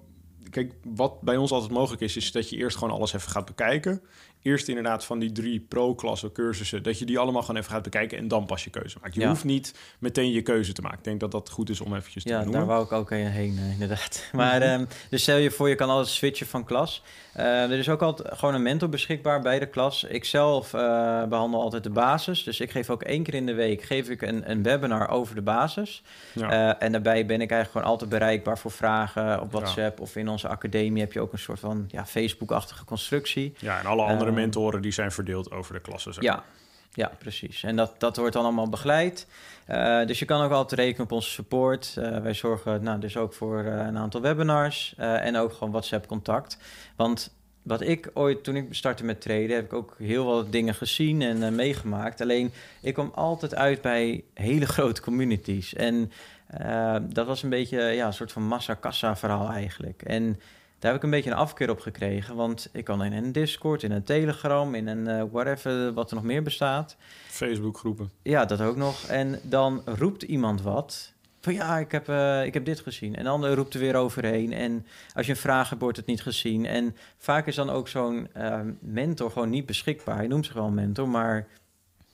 kijk, 0.50 0.72
wat 0.84 1.20
bij 1.20 1.36
ons 1.36 1.50
altijd 1.50 1.70
mogelijk 1.72 2.02
is, 2.02 2.16
is 2.16 2.32
dat 2.32 2.50
je 2.50 2.56
eerst 2.56 2.76
gewoon 2.76 2.94
alles 2.94 3.12
even 3.12 3.30
gaat 3.30 3.44
bekijken. 3.46 4.02
Eerst 4.42 4.68
inderdaad 4.68 5.04
van 5.04 5.18
die 5.18 5.32
drie 5.32 5.60
pro-klasse 5.60 6.32
cursussen, 6.32 6.82
dat 6.82 6.98
je 6.98 7.04
die 7.04 7.18
allemaal 7.18 7.42
gewoon 7.42 7.60
even 7.60 7.72
gaat 7.72 7.82
bekijken 7.82 8.18
en 8.18 8.28
dan 8.28 8.46
pas 8.46 8.64
je 8.64 8.70
keuze 8.70 8.98
maakt. 9.02 9.14
Je 9.14 9.20
Ja. 9.20 9.28
hoeft 9.28 9.44
niet 9.44 9.74
meteen 9.98 10.30
je 10.30 10.42
keuze 10.42 10.72
te 10.72 10.82
maken. 10.82 10.98
Ik 10.98 11.04
denk 11.04 11.20
dat 11.20 11.30
dat 11.30 11.50
goed 11.50 11.70
is 11.70 11.80
om 11.80 11.94
eventjes 11.94 12.22
te 12.22 12.28
Ja, 12.28 12.36
benoemen. 12.38 12.60
daar 12.60 12.68
wou 12.68 12.84
ik 12.84 12.92
ook 12.92 13.10
heen, 13.10 13.58
eh, 13.58 13.70
inderdaad. 13.72 14.24
Maar 14.32 14.62
ehm, 14.62 14.84
dus 15.10 15.22
stel 15.22 15.36
je 15.36 15.50
voor, 15.50 15.68
je 15.68 15.74
kan 15.74 15.88
altijd 15.88 16.08
switchen 16.08 16.46
van 16.46 16.64
klas. 16.64 17.02
Eh, 17.32 17.62
er 17.70 17.78
is 17.78 17.88
ook 17.88 18.02
altijd 18.02 18.38
gewoon 18.38 18.54
een 18.54 18.62
mentor 18.62 18.88
beschikbaar 18.88 19.40
bij 19.40 19.58
de 19.58 19.66
klas. 19.66 20.04
Ik 20.04 20.24
zelf 20.24 20.74
eh, 20.74 20.80
behandel 21.24 21.60
altijd 21.60 21.82
de 21.82 21.90
basis. 21.90 22.44
Dus 22.44 22.60
ik 22.60 22.70
geef 22.70 22.90
ook 22.90 23.02
één 23.02 23.22
keer 23.22 23.34
in 23.34 23.46
de 23.46 23.54
week 23.54 23.82
geef 23.82 24.08
ik 24.08 24.22
een, 24.22 24.50
een 24.50 24.62
webinar 24.62 25.08
over 25.08 25.34
de 25.34 25.42
basis. 25.42 26.02
Ja. 26.32 26.78
En 26.78 26.92
daarbij 26.92 27.26
ben 27.26 27.40
ik 27.40 27.50
eigenlijk 27.50 27.70
gewoon 27.70 27.86
altijd 27.86 28.10
bereikbaar 28.10 28.58
voor 28.58 28.70
vragen 28.70 29.40
op 29.40 29.52
WhatsApp. 29.52 30.00
Of 30.00 30.16
in 30.16 30.28
onze 30.44 30.56
academie 30.56 31.02
heb 31.02 31.12
je 31.12 31.20
ook 31.20 31.32
een 31.32 31.38
soort 31.38 31.61
van 31.61 31.85
ja, 31.88 32.06
Facebook-achtige 32.06 32.85
constructie. 32.85 33.55
ja, 33.58 33.79
en 33.79 33.87
alle 33.87 34.02
andere 34.02 34.31
ehm, 34.31 34.38
mentoren 34.38 34.82
die 34.82 34.93
zijn 34.93 35.12
verdeeld 35.12 35.50
over 35.50 35.75
de 35.75 35.81
klassen. 35.81 36.14
zeg 36.14 36.25
Ja, 36.25 36.44
ja, 36.93 37.12
precies. 37.19 37.62
En 37.62 37.76
dat, 37.76 37.94
dat 37.99 38.17
wordt 38.17 38.32
dan 38.32 38.44
allemaal 38.44 38.69
begeleid. 38.69 39.26
Eh, 39.67 40.06
dus 40.06 40.19
je 40.19 40.25
kan 40.25 40.43
ook 40.43 40.50
altijd 40.50 40.81
rekenen 40.81 41.05
op 41.05 41.12
onze 41.12 41.31
support. 41.31 41.94
Eh, 41.96 42.19
wij 42.19 42.35
zorgen 42.35 42.82
nou, 42.82 43.00
dus 43.00 43.17
ook 43.17 43.32
voor 43.32 43.64
eh, 43.64 43.87
een 43.87 43.99
aantal 43.99 44.20
webinars 44.20 44.94
en 44.96 45.37
ook 45.37 45.52
gewoon 45.52 45.70
WhatsApp-contact. 45.70 46.58
Want 46.96 47.37
wat 47.62 47.81
ik 47.81 48.11
ooit, 48.14 48.44
toen 48.44 48.56
ik 48.56 48.67
startte 48.70 49.05
met 49.05 49.20
traden, 49.20 49.56
heb 49.56 49.64
ik 49.64 49.73
ook 49.73 49.94
heel 49.99 50.25
wat 50.25 50.52
dingen 50.52 50.75
gezien 50.75 51.23
en 51.23 51.55
meegemaakt. 51.55 52.20
Alleen, 52.20 52.52
ik 52.81 52.94
kwam 52.94 53.12
altijd 53.14 53.55
uit 53.55 53.82
bij 53.82 54.25
hele 54.35 54.67
grote 54.76 55.00
communities. 55.00 55.75
En 55.75 56.12
eh, 56.48 56.96
dat 57.08 57.26
was 57.26 57.42
een 57.42 57.50
beetje 57.50 57.80
ja, 57.80 58.06
een 58.06 58.12
soort 58.12 58.32
van 58.32 58.42
massa-kassa 58.42 59.16
verhaal 59.16 59.50
eigenlijk. 59.50 60.02
En 60.02 60.40
daar 60.78 60.90
heb 60.90 60.94
ik 60.94 61.02
een 61.02 61.10
beetje 61.10 61.30
een 61.30 61.36
afkeer 61.36 61.70
op 61.70 61.80
gekregen. 61.80 62.36
Want 62.36 62.68
ik 62.72 62.84
kan 62.84 63.04
in 63.04 63.12
een 63.12 63.32
Discord, 63.32 63.82
in 63.82 63.90
een 63.90 64.04
Telegram, 64.04 64.74
in 64.74 64.86
een 64.86 65.08
eh, 65.08 65.24
whatever, 65.30 65.92
wat 65.92 66.10
er 66.10 66.16
nog 66.16 66.24
meer 66.24 66.42
bestaat. 66.42 66.96
Facebook 67.26 67.78
groepen. 67.78 68.10
Ja, 68.22 68.44
dat 68.44 68.60
ook 68.60 68.76
nog. 68.76 69.04
En 69.04 69.40
dan 69.42 69.82
roept 69.84 70.22
iemand 70.22 70.62
wat. 70.62 71.12
Van 71.40 71.54
ja, 71.54 71.78
ik 71.78 71.92
heb, 71.92 72.08
eh, 72.08 72.44
ik 72.44 72.54
heb 72.54 72.64
dit 72.64 72.80
gezien. 72.80 73.16
En 73.16 73.24
dan 73.24 73.46
roept 73.46 73.74
er 73.74 73.80
weer 73.80 73.94
overheen. 73.94 74.52
En 74.52 74.86
als 75.14 75.26
je 75.26 75.32
een 75.32 75.38
vraag 75.38 75.68
hebt, 75.68 75.80
wordt 75.80 75.96
het 75.96 76.06
niet 76.06 76.22
gezien. 76.22 76.66
En 76.66 76.96
vaak 77.18 77.46
is 77.46 77.54
dan 77.54 77.70
ook 77.70 77.88
zo'n 77.88 78.28
eh, 78.32 78.60
mentor 78.80 79.30
gewoon 79.30 79.50
niet 79.50 79.66
beschikbaar. 79.66 80.16
Hij 80.16 80.26
noemt 80.26 80.44
zich 80.44 80.54
wel 80.54 80.66
een 80.66 80.74
mentor, 80.74 81.08
maar 81.08 81.46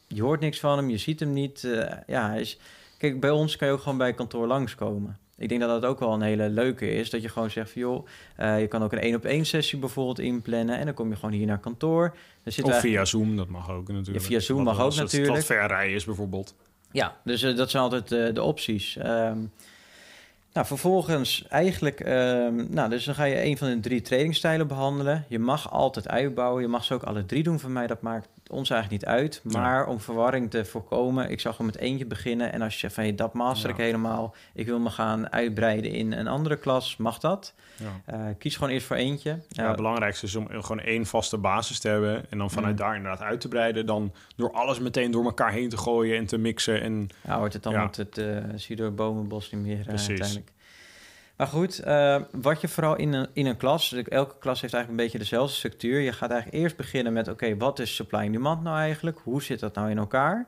je 0.07 0.23
hoort 0.23 0.41
niks 0.41 0.61
van 0.61 0.77
hem, 0.77 0.91
je 0.91 0.99
ziet 0.99 1.21
hem 1.21 1.33
niet. 1.33 1.65
Eh, 1.65 1.93
ja, 2.07 2.29
hij 2.29 2.41
is... 2.41 2.59
Kijk, 3.05 3.21
bij 3.21 3.31
ons 3.31 3.57
kan 3.57 3.69
je 3.69 3.75
ook 3.75 3.81
gewoon 3.81 3.99
bij 3.99 4.15
kantoor 4.15 4.47
langskomen. 4.47 5.19
Ik 5.37 5.49
denk 5.49 5.61
dat 5.61 5.81
dat 5.81 5.91
ook 5.91 5.99
wel 5.99 6.13
een 6.13 6.23
hele 6.23 6.49
leuke 6.49 6.91
is. 6.91 7.11
Dat 7.11 7.23
je 7.23 7.29
gewoon 7.29 7.51
zegt 7.51 7.71
van 7.71 7.81
joh, 7.81 8.07
eh, 8.37 8.61
je 8.61 8.67
kan 8.67 8.83
ook 8.83 8.93
een 8.93 8.99
één 8.99 9.15
op 9.15 9.25
één 9.25 9.47
sessie 9.47 9.79
bijvoorbeeld 9.79 10.19
inplannen. 10.19 10.79
En 10.79 10.85
dan 10.85 10.95
kom 10.95 11.09
je 11.09 11.15
gewoon 11.15 11.31
hier 11.31 11.47
naar 11.47 11.59
kantoor. 11.59 12.17
Dan 12.43 12.53
zitten 12.53 12.75
Of 12.75 12.81
via 12.81 13.05
Zoom, 13.05 13.37
dat 13.37 13.49
mag 13.49 13.71
ook 13.71 13.89
natuurlijk. 13.89 14.25
Ja, 14.25 14.31
via 14.31 14.41
Zoom 14.41 14.63
mag 14.63 14.79
ook 14.79 14.85
als 14.85 14.99
het 14.99 15.13
natuurlijk. 15.13 15.45
ver 15.45 15.67
rijden 15.67 15.95
is 15.95 16.05
bijvoorbeeld. 16.05 16.55
Ja, 16.91 17.17
dus 17.25 17.43
eh, 17.43 17.57
dat 17.57 17.71
zijn 17.71 17.83
altijd 17.83 18.09
de 18.09 18.43
opties. 18.43 18.97
Ehm, 18.97 19.39
nou, 20.53 20.67
vervolgens 20.67 21.47
eigenlijk, 21.49 22.01
ehm, 22.01 22.65
nou, 22.71 22.91
dus 22.91 23.05
dan 23.05 23.15
ga 23.15 23.25
je 23.25 23.45
een 23.45 23.59
van 23.59 23.69
de 23.69 23.81
drie 23.81 24.01
trainingstijlen 24.01 24.67
behandelen. 24.67 25.25
Je 25.29 25.39
mag 25.39 25.73
altijd 25.73 26.09
uitbouwen. 26.09 26.63
Je 26.63 26.69
mag 26.69 26.85
ze 26.85 26.95
ook 26.95 27.03
alle 27.03 27.27
drie 27.27 27.43
doen 27.43 27.61
van 27.61 27.73
mij. 27.73 27.87
Dat 27.87 28.03
maakt 28.03 28.29
ons 28.51 28.71
eigenlijk 28.71 29.03
niet 29.03 29.11
uit. 29.11 29.41
Ja. 29.45 29.61
Maar 29.61 29.87
om 29.87 30.01
verwarring 30.01 30.51
te 30.51 30.65
voorkomen, 30.65 31.31
ik 31.31 31.41
zou 31.41 31.55
gewoon 31.55 31.71
met 31.75 31.81
eentje 31.81 32.07
beginnen. 32.07 32.53
En 32.53 32.63
als 32.63 32.81
je 32.81 32.91
van 32.91 33.03
hey, 33.03 33.15
dat 33.15 33.33
master 33.35 33.71
ik 33.71 33.77
Ja. 33.77 33.83
helemaal. 33.83 34.35
Ik 34.55 34.67
wil 34.67 34.79
me 34.79 34.91
gaan 34.91 35.33
uitbreiden 35.33 35.91
in 35.91 36.13
een 36.13 36.27
andere 36.29 36.57
klas, 36.57 36.97
mag 36.97 37.19
dat. 37.19 37.55
Ja. 37.77 38.01
Eh, 38.15 38.21
kies 38.39 38.55
gewoon 38.57 38.73
eerst 38.73 38.87
voor 38.87 38.97
eentje. 38.97 39.41
Ja, 39.49 39.63
Eh, 39.63 39.67
het 39.69 39.77
belangrijkste 39.77 40.27
is 40.27 40.35
om 40.35 40.47
gewoon 40.51 40.81
één 40.81 41.07
vaste 41.07 41.39
basis 41.39 41.79
te 41.81 41.89
hebben. 41.89 42.31
En 42.31 42.39
dan 42.39 42.51
vanuit 42.51 42.73
Mm. 42.73 42.79
daar 42.79 42.97
inderdaad 42.97 43.21
uit 43.23 43.41
te 43.41 43.49
breiden. 43.49 43.87
Dan 43.87 44.13
door 44.37 44.53
alles 44.53 44.79
meteen 44.81 45.11
door 45.11 45.25
elkaar 45.25 45.53
heen 45.53 45.69
te 45.69 45.77
gooien 45.77 46.17
en 46.19 46.27
te 46.27 46.39
mixen. 46.39 46.81
En 46.81 47.09
Ja, 47.27 47.39
wordt 47.39 47.55
het 47.55 47.63
dan 47.63 47.73
met 47.73 47.97
het, 47.97 48.15
je 48.65 48.77
door 48.77 48.93
bomenbos 48.95 49.51
niet 49.53 49.63
meer 49.63 49.85
Precies. 49.85 50.09
uiteindelijk. 50.09 50.53
Maar 51.37 51.47
goed, 51.47 51.79
eh, 51.79 52.23
wat 52.33 52.61
je 52.61 52.69
vooral 52.69 52.97
in 52.97 53.13
een, 53.13 53.29
in 53.33 53.47
een 53.47 53.57
klas, 53.57 53.89
dus 53.89 54.03
elke 54.03 54.35
klas 54.39 54.61
heeft 54.61 54.75
eigenlijk 54.75 54.89
een 54.89 55.05
beetje 55.05 55.25
dezelfde 55.31 55.55
structuur. 55.55 56.01
Je 56.01 56.13
gaat 56.13 56.31
eigenlijk 56.31 56.63
eerst 56.63 56.77
beginnen 56.77 57.13
met, 57.13 57.29
oké, 57.29 57.57
wat 57.57 57.79
is 57.79 57.95
supply 57.95 58.19
and 58.19 58.33
demand 58.33 58.63
nou 58.63 58.79
eigenlijk? 58.79 59.19
Hoe 59.23 59.43
zit 59.43 59.61
dat 59.61 59.75
nou 59.75 59.91
in 59.91 59.99
elkaar? 59.99 60.47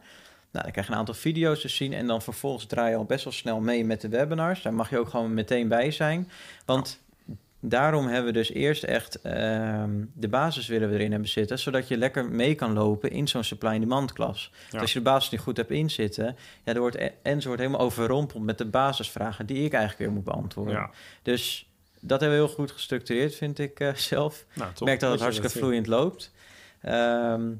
Nou, 0.51 0.65
dan 0.65 0.71
krijg 0.73 0.87
je 0.87 0.93
een 0.93 0.99
aantal 0.99 1.15
video's 1.15 1.61
te 1.61 1.69
zien 1.69 1.93
en 1.93 2.07
dan 2.07 2.23
vervolgens 2.23 2.67
draai 2.67 2.91
je 2.91 2.97
al 2.97 3.05
best 3.05 3.25
wel 3.25 3.33
snel 3.33 3.61
mee 3.61 3.85
met 3.85 4.01
de 4.01 4.09
webinars. 4.09 4.63
Daar 4.63 4.75
mag 4.75 4.91
je 4.91 4.99
ook 4.99 5.09
gewoon 5.09 5.35
meteen 5.35 5.69
bij 5.69 5.91
zijn. 5.91 6.31
Want 6.65 7.01
daarom 7.69 8.07
hebben 8.07 8.25
we 8.33 8.39
dus 8.39 8.53
eerst 8.53 8.83
echt 8.83 9.21
ehm, 9.21 10.05
de 10.15 10.29
basis 10.29 10.67
willen 10.67 10.89
we 10.89 10.95
erin 10.95 11.11
hebben 11.11 11.29
zitten, 11.29 11.59
zodat 11.59 11.89
je 11.89 11.97
lekker 11.97 12.25
mee 12.31 12.55
kan 12.55 12.73
lopen 12.73 13.11
in 13.11 13.29
zo'n 13.29 13.45
supply 13.45 13.69
and 13.69 13.81
demand 13.81 14.13
klas. 14.13 14.51
Ja. 14.53 14.71
Dus 14.71 14.81
als 14.81 14.93
je 14.93 14.99
de 14.99 15.05
basis 15.05 15.31
niet 15.31 15.41
goed 15.41 15.57
hebt 15.57 15.71
inzitten, 15.71 16.37
ja, 16.65 16.73
dan 16.73 16.79
wordt 16.79 16.99
Enzo 17.23 17.47
wordt 17.47 17.63
helemaal 17.63 17.87
overrompeld 17.87 18.43
met 18.45 18.59
de 18.59 18.65
basisvragen 18.67 19.47
die 19.47 19.65
ik 19.65 19.73
eigenlijk 19.73 19.99
weer 20.03 20.13
moet 20.13 20.25
beantwoorden. 20.25 20.75
ja, 20.75 20.91
Dus 21.23 21.71
dat 22.01 22.21
hebben 22.21 22.39
we 22.39 22.45
heel 22.45 22.55
goed 22.55 22.71
gestructureerd, 22.71 23.35
vind 23.35 23.59
ik 23.59 23.81
eh, 23.81 23.95
zelf. 23.95 24.45
nou, 24.53 24.71
Ik 24.71 24.81
merk 24.81 25.01
dat 25.01 25.11
het 25.11 25.21
hartstikke 25.21 25.59
vloeiend 25.59 25.87
loopt. 25.87 26.33
Ehm, 26.81 27.53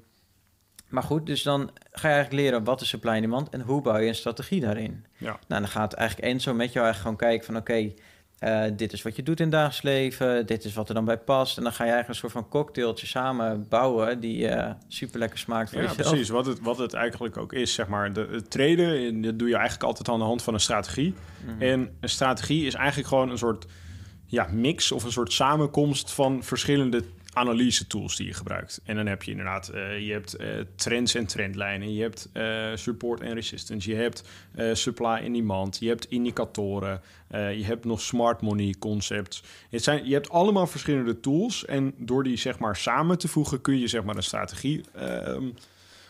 Maar 0.89 1.03
goed, 1.03 1.27
dus 1.27 1.43
dan 1.43 1.71
ga 1.93 2.09
je 2.09 2.15
eigenlijk 2.15 2.43
leren 2.43 2.65
wat 2.65 2.81
is 2.81 2.89
supply 2.89 3.11
en 3.11 3.21
demand 3.21 3.49
en 3.49 3.61
hoe 3.61 3.83
bouw 3.83 3.97
je 3.97 4.09
een 4.09 4.15
strategie 4.15 4.61
daarin. 4.61 5.07
Ja. 5.17 5.39
Nou, 5.49 5.61
dan 5.61 5.69
gaat 5.69 5.93
eigenlijk 5.93 6.29
Enzo 6.29 6.55
met 6.55 6.73
jou 6.73 6.85
eigenlijk 6.85 6.97
gewoon 7.17 7.31
kijken 7.31 7.47
van 7.47 7.57
oké, 7.57 7.93
eh, 8.39 8.65
dit 8.77 8.93
is 8.93 9.03
wat 9.03 9.17
je 9.17 9.23
doet 9.23 9.39
in 9.41 9.45
het 9.47 9.55
dagelijks 9.55 9.83
leven, 9.83 10.47
dit 10.47 10.65
is 10.65 10.75
wat 10.75 10.89
er 10.89 10.95
dan 10.95 11.05
bij 11.05 11.19
past. 11.19 11.57
En 11.57 11.63
dan 11.63 11.73
ga 11.73 11.85
je 11.85 11.91
eigenlijk 11.91 12.23
een 12.23 12.31
soort 12.31 12.43
van 12.43 12.51
cocktailtje 12.51 13.07
samen 13.07 13.67
bouwen 13.69 14.21
die 14.21 14.49
eh, 14.49 14.73
super 14.89 15.19
lekker 15.19 15.39
smaakt 15.39 15.71
voor 15.71 15.83
Ja, 15.83 15.89
jezelf. 15.89 16.09
precies. 16.09 16.29
Wat 16.29 16.47
het, 16.47 16.61
wat 16.61 16.79
het 16.79 16.95
eigenlijk 16.95 17.37
ook 17.37 17.53
is, 17.53 17.75
zeg 17.75 17.89
maar. 17.89 18.13
De, 18.13 18.29
het 18.31 18.51
traden, 18.51 19.07
en 19.07 19.23
dat 19.23 19.39
doe 19.39 19.49
je 19.49 19.55
eigenlijk 19.55 19.85
altijd 19.85 20.09
aan 20.09 20.19
de 20.19 20.25
hand 20.25 20.43
van 20.43 20.55
een 20.55 20.61
strategie. 20.61 21.15
Mhm. 21.47 21.63
En 21.63 21.97
een 22.01 22.09
strategie 22.09 22.67
is 22.67 22.75
eigenlijk 22.75 23.09
gewoon 23.09 23.31
een 23.31 23.39
soort 23.39 23.67
ja, 24.27 24.49
mix 24.53 24.93
of 24.93 25.05
een 25.05 25.13
soort 25.13 25.33
samenkomst 25.33 26.13
van 26.13 26.43
verschillende 26.43 27.03
analyse 27.37 27.87
tools 27.87 28.17
die 28.17 28.27
je 28.27 28.35
gebruikt. 28.35 28.81
En 28.85 28.97
dan 28.97 29.07
heb 29.07 29.23
je 29.23 29.31
inderdaad, 29.31 29.69
eh, 29.69 30.07
je 30.07 30.13
hebt 30.13 30.35
eh, 30.35 30.49
trends 30.77 31.15
en 31.15 31.27
trendlijnen, 31.27 31.95
je 31.95 32.03
hebt 32.03 32.29
eh, 32.33 32.71
support 32.75 33.21
en 33.21 33.35
resistance, 33.35 33.91
je 33.91 33.97
hebt 33.97 34.25
supply 34.73 35.15
en 35.25 35.33
demand, 35.33 35.79
je 35.81 35.89
hebt 35.89 36.11
indicatoren, 36.11 37.01
je 37.31 37.65
hebt 37.65 37.85
nog 37.85 38.01
smart 38.01 38.41
money 38.41 38.75
concepts. 38.79 39.43
Het 39.71 39.83
zijn, 39.83 40.07
je 40.07 40.13
hebt 40.13 40.31
allemaal 40.31 40.67
verschillende 40.67 41.21
tools 41.21 41.65
en 41.65 41.95
door 41.97 42.23
die 42.25 42.37
zeg 42.37 42.59
maar 42.59 42.77
samen 42.77 43.19
te 43.19 43.29
voegen 43.29 43.61
kun 43.61 43.79
je 43.79 43.87
zeg 43.87 44.05
maar 44.05 44.17
een 44.17 44.23
strategie 44.23 44.85
ehm, 44.95 45.45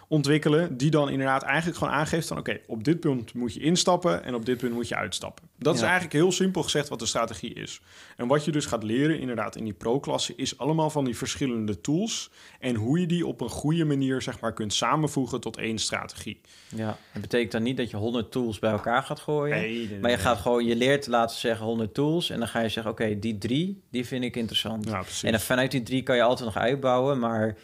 ontwikkelen 0.08 0.76
die 0.76 0.90
dan 0.90 1.10
inderdaad 1.10 1.42
eigenlijk 1.42 1.78
gewoon 1.78 1.92
aangeeft 1.92 2.28
van 2.28 2.38
oké, 2.38 2.60
op 2.66 2.84
dit 2.84 3.00
punt 3.00 3.34
moet 3.34 3.54
je 3.54 3.60
instappen 3.60 4.24
en 4.24 4.34
op 4.34 4.46
dit 4.46 4.58
punt 4.58 4.72
moet 4.72 4.88
je 4.88 4.96
uitstappen. 4.96 5.48
Dat 5.58 5.74
is 5.74 5.80
eigenlijk 5.80 6.12
heel 6.12 6.32
simpel 6.32 6.62
gezegd 6.62 6.88
wat 6.88 6.98
de 6.98 7.06
strategie 7.06 7.54
is. 7.54 7.80
En 8.16 8.26
wat 8.26 8.44
je 8.44 8.52
dus 8.52 8.66
gaat 8.66 8.82
leren 8.82 9.20
inderdaad 9.20 9.56
in 9.56 9.64
die 9.64 9.72
pro-klasse 9.72 10.32
is 10.36 10.58
allemaal 10.58 10.90
van 10.90 11.04
die 11.04 11.16
verschillende 11.16 11.80
tools 11.80 12.30
en 12.60 12.74
hoe 12.74 13.00
je 13.00 13.06
die 13.06 13.26
op 13.26 13.40
een 13.40 13.48
goede 13.48 13.84
manier 13.84 14.22
zeg 14.22 14.40
maar 14.40 14.52
kunt 14.52 14.74
samenvoegen 14.74 15.40
tot 15.40 15.56
één 15.56 15.78
strategie. 15.78 16.40
Ja, 16.68 16.98
dat 17.12 17.22
betekent 17.22 17.52
dan 17.52 17.62
niet 17.62 17.76
dat 17.76 17.90
je 17.90 17.96
100 17.96 18.32
tools 18.32 18.58
bij 18.58 18.70
elkaar 18.70 19.02
gaat 19.02 19.20
gooien. 19.20 19.56
Nee, 19.56 19.88
nee, 19.88 19.98
Maar 20.00 20.10
je 20.10 20.18
gaat 20.18 20.38
gewoon, 20.38 20.64
je 20.64 20.76
leert 20.76 21.06
laten 21.06 21.36
zeggen 21.36 21.66
100 21.66 21.94
tools. 21.94 22.30
En 22.30 22.38
dan 22.38 22.48
ga 22.48 22.60
je 22.60 22.68
zeggen, 22.68 22.92
oké, 22.92 23.18
die 23.18 23.38
drie, 23.38 23.82
die 23.90 24.06
vind 24.06 24.24
ik 24.24 24.36
interessant. 24.36 24.84
Ja, 24.84 25.00
precies. 25.00 25.22
en 25.22 25.30
dan 25.30 25.40
vanuit 25.40 25.70
die 25.70 25.82
drie 25.82 26.02
kan 26.02 26.16
je 26.16 26.22
altijd 26.22 26.44
nog 26.54 26.56
uitbouwen. 26.56 27.18
Maar 27.18 27.56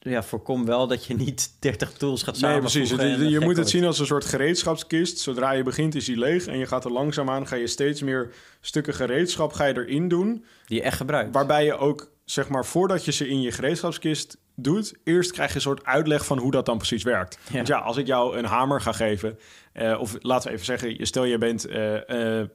ja, 0.00 0.22
voorkom 0.22 0.64
wel 0.64 0.86
dat 0.86 1.04
je 1.04 1.14
niet 1.14 1.50
30 1.60 1.92
tools 1.92 2.22
gaat 2.22 2.40
Nee, 2.40 2.42
samenvoegen. 2.42 2.78
precies. 2.80 2.90
Het- 2.90 3.00
en 3.20 3.24
je 3.24 3.30
je 3.30 3.38
moet 3.38 3.46
het 3.48 3.56
wordt. 3.56 3.70
zien 3.70 3.84
als 3.84 3.98
een 3.98 4.06
soort 4.06 4.24
gereedschapskist. 4.24 5.18
Zodra 5.18 5.50
je 5.52 5.62
begint 5.62 5.94
is 5.94 6.04
die 6.04 6.18
leeg 6.18 6.46
en 6.46 6.58
je 6.58 6.66
gaat 6.66 6.84
er 6.84 6.92
langzaamaan, 6.92 7.46
ga 7.46 7.56
je 7.56 7.66
steeds 7.66 8.02
meer 8.02 8.30
stukken 8.60 8.94
gereedschap 8.94 9.52
ga 9.52 9.64
je 9.64 9.74
erin 9.76 10.08
doen. 10.08 10.44
Die 10.66 10.76
je 10.76 10.82
echt 10.82 10.96
gebruikt. 10.96 11.34
Waarbij 11.34 11.64
je 11.64 11.76
ook, 11.76 12.10
zeg 12.24 12.48
maar, 12.48 12.64
voordat 12.66 13.04
je 13.04 13.12
ze 13.12 13.28
in 13.28 13.40
je 13.40 13.52
gereedschapskist 13.52 14.36
doet, 14.54 14.94
eerst 15.04 15.30
krijg 15.32 15.48
je 15.50 15.54
een 15.54 15.60
soort 15.60 15.84
uitleg 15.84 16.24
van 16.26 16.38
hoe 16.38 16.50
dat 16.50 16.66
dan 16.66 16.76
precies 16.76 17.02
werkt. 17.02 17.38
Ja. 17.48 17.52
Want 17.54 17.66
ja, 17.68 17.78
als 17.78 17.96
ik 17.96 18.06
jou 18.06 18.36
een 18.36 18.44
hamer 18.44 18.80
ga 18.80 18.92
geven, 18.92 19.38
eh, 19.72 20.00
of 20.00 20.16
laten 20.20 20.48
we 20.48 20.54
even 20.54 20.66
zeggen, 20.66 20.98
je- 20.98 21.04
stel 21.06 21.24
je 21.24 21.38
bent 21.38 21.64
eh, 21.64 22.40
eh, 22.40 22.48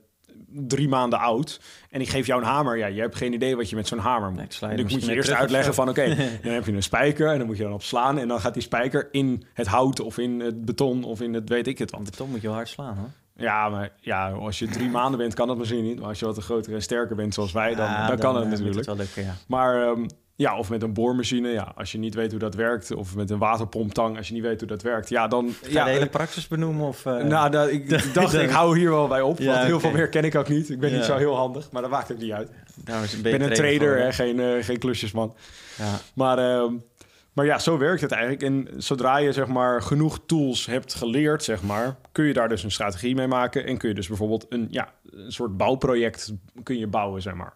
drie 0.53 0.87
maanden 0.87 1.19
oud 1.19 1.61
en 1.89 2.01
ik 2.01 2.09
geef 2.09 2.27
jou 2.27 2.41
een 2.41 2.47
hamer, 2.47 2.77
ja, 2.77 2.87
je 2.87 3.01
hebt 3.01 3.15
geen 3.15 3.33
idee 3.33 3.55
wat 3.55 3.69
je 3.69 3.75
met 3.75 3.87
zo'n 3.87 3.99
hamer 3.99 4.31
moet. 4.31 4.61
Nee, 4.61 4.75
dan 4.75 4.85
moet 4.89 5.05
je 5.05 5.13
eerst 5.13 5.31
uitleggen 5.31 5.73
van, 5.73 5.89
oké, 5.89 6.15
dan 6.43 6.53
heb 6.53 6.65
je 6.65 6.71
een 6.71 6.83
spijker 6.83 7.31
en 7.31 7.37
dan 7.37 7.47
moet 7.47 7.57
je 7.57 7.63
dan 7.63 7.73
op 7.73 7.83
slaan 7.83 8.17
en 8.17 8.27
dan 8.27 8.39
gaat 8.39 8.53
die 8.53 8.63
spijker 8.63 9.07
in 9.11 9.43
het 9.53 9.67
hout 9.67 9.99
of 9.99 10.17
in 10.17 10.39
het 10.39 10.65
beton 10.65 11.03
of 11.03 11.21
in 11.21 11.33
het 11.33 11.49
weet 11.49 11.67
ik 11.67 11.77
het 11.77 11.91
wat. 11.91 12.03
Beton 12.03 12.29
moet 12.29 12.41
je 12.41 12.47
wel 12.47 12.55
hard 12.55 12.69
slaan, 12.69 12.97
hoor. 12.97 13.09
Ja, 13.35 13.69
maar 13.69 13.91
ja, 13.99 14.31
als 14.31 14.59
je 14.59 14.67
drie 14.67 14.89
maanden 14.99 15.19
bent, 15.19 15.33
kan 15.33 15.47
dat 15.47 15.57
misschien 15.57 15.83
niet. 15.83 15.99
Maar 15.99 16.07
als 16.07 16.19
je 16.19 16.25
wat 16.25 16.37
groter 16.37 16.73
en 16.73 16.81
sterker 16.81 17.15
bent 17.15 17.33
zoals 17.33 17.51
wij, 17.51 17.75
dan, 17.75 17.85
Ja, 17.85 18.07
dan, 18.07 18.17
kan 18.17 18.35
het 18.35 18.49
natuurlijk. 18.49 18.85
wel 18.85 18.95
lukken, 18.95 19.23
ja. 19.23 19.35
Maar 19.47 19.87
ehm, 19.87 20.05
ja, 20.41 20.57
of 20.57 20.69
met 20.69 20.81
een 20.81 20.93
boormachine, 20.93 21.49
ja, 21.49 21.71
als 21.75 21.91
je 21.91 21.97
niet 21.97 22.15
weet 22.15 22.31
hoe 22.31 22.39
dat 22.39 22.55
werkt. 22.55 22.93
Of 22.93 23.15
met 23.15 23.29
een 23.29 23.37
waterpomptang, 23.37 24.17
als 24.17 24.27
je 24.27 24.33
niet 24.33 24.43
weet 24.43 24.59
hoe 24.59 24.69
dat 24.69 24.81
werkt. 24.81 25.09
Ja, 25.09 25.27
dan... 25.27 25.53
Ga 25.61 25.69
ja, 25.69 25.83
de 25.83 25.89
hele 25.89 26.05
eh, 26.05 26.11
praxis 26.11 26.47
benoemen? 26.47 26.87
Of, 26.87 27.05
eh, 27.05 27.23
nou, 27.23 27.49
dat, 27.49 27.69
ik, 27.69 27.89
ik 27.89 28.13
dacht, 28.13 28.33
ik 28.33 28.49
hou 28.49 28.77
hier 28.77 28.89
wel 28.89 29.07
bij 29.07 29.21
op. 29.21 29.39
Ja, 29.39 29.53
want 29.53 29.65
heel 29.65 29.79
veel 29.79 29.91
meer 29.91 30.09
ken 30.09 30.23
ik 30.23 30.35
ook 30.35 30.49
niet. 30.49 30.69
Ik 30.69 30.79
ben 30.79 30.93
niet 30.93 31.03
zo 31.03 31.17
heel 31.17 31.35
handig, 31.35 31.71
maar 31.71 31.81
dat 31.81 31.91
maakt 31.91 32.11
ook 32.11 32.17
niet 32.17 32.31
uit. 32.31 32.49
nou, 32.85 33.03
is 33.03 33.13
Ik 33.13 33.21
ben 33.21 33.41
een 33.41 33.53
trader, 33.53 33.97
hè, 33.97 34.11
geen, 34.11 34.39
eh, 34.39 34.63
geen 34.63 34.79
klusjesman. 34.79 35.35
Ja. 35.77 35.99
Maar, 36.13 36.37
ehm, 36.37 36.73
maar 37.33 37.45
ja, 37.45 37.59
zo 37.59 37.77
werkt 37.77 38.01
het 38.01 38.11
eigenlijk. 38.11 38.43
En 38.43 38.67
zodra 38.77 39.17
je 39.17 39.31
zeg 39.31 39.47
maar, 39.47 39.81
genoeg 39.81 40.19
tools 40.25 40.65
hebt 40.65 40.93
geleerd, 40.93 41.43
zeg 41.43 41.61
maar, 41.61 41.95
kun 42.11 42.25
je 42.25 42.33
daar 42.33 42.49
dus 42.49 42.63
een 42.63 42.71
strategie 42.71 43.15
mee 43.15 43.27
maken. 43.27 43.65
En 43.65 43.77
kun 43.77 43.89
je 43.89 43.95
dus 43.95 44.07
bijvoorbeeld 44.07 44.45
een, 44.49 44.67
ja, 44.69 44.93
een 45.11 45.31
soort 45.31 45.57
bouwproject 45.57 46.33
kun 46.63 46.77
je 46.77 46.87
bouwen, 46.87 47.21
zeg 47.21 47.33
maar. 47.33 47.53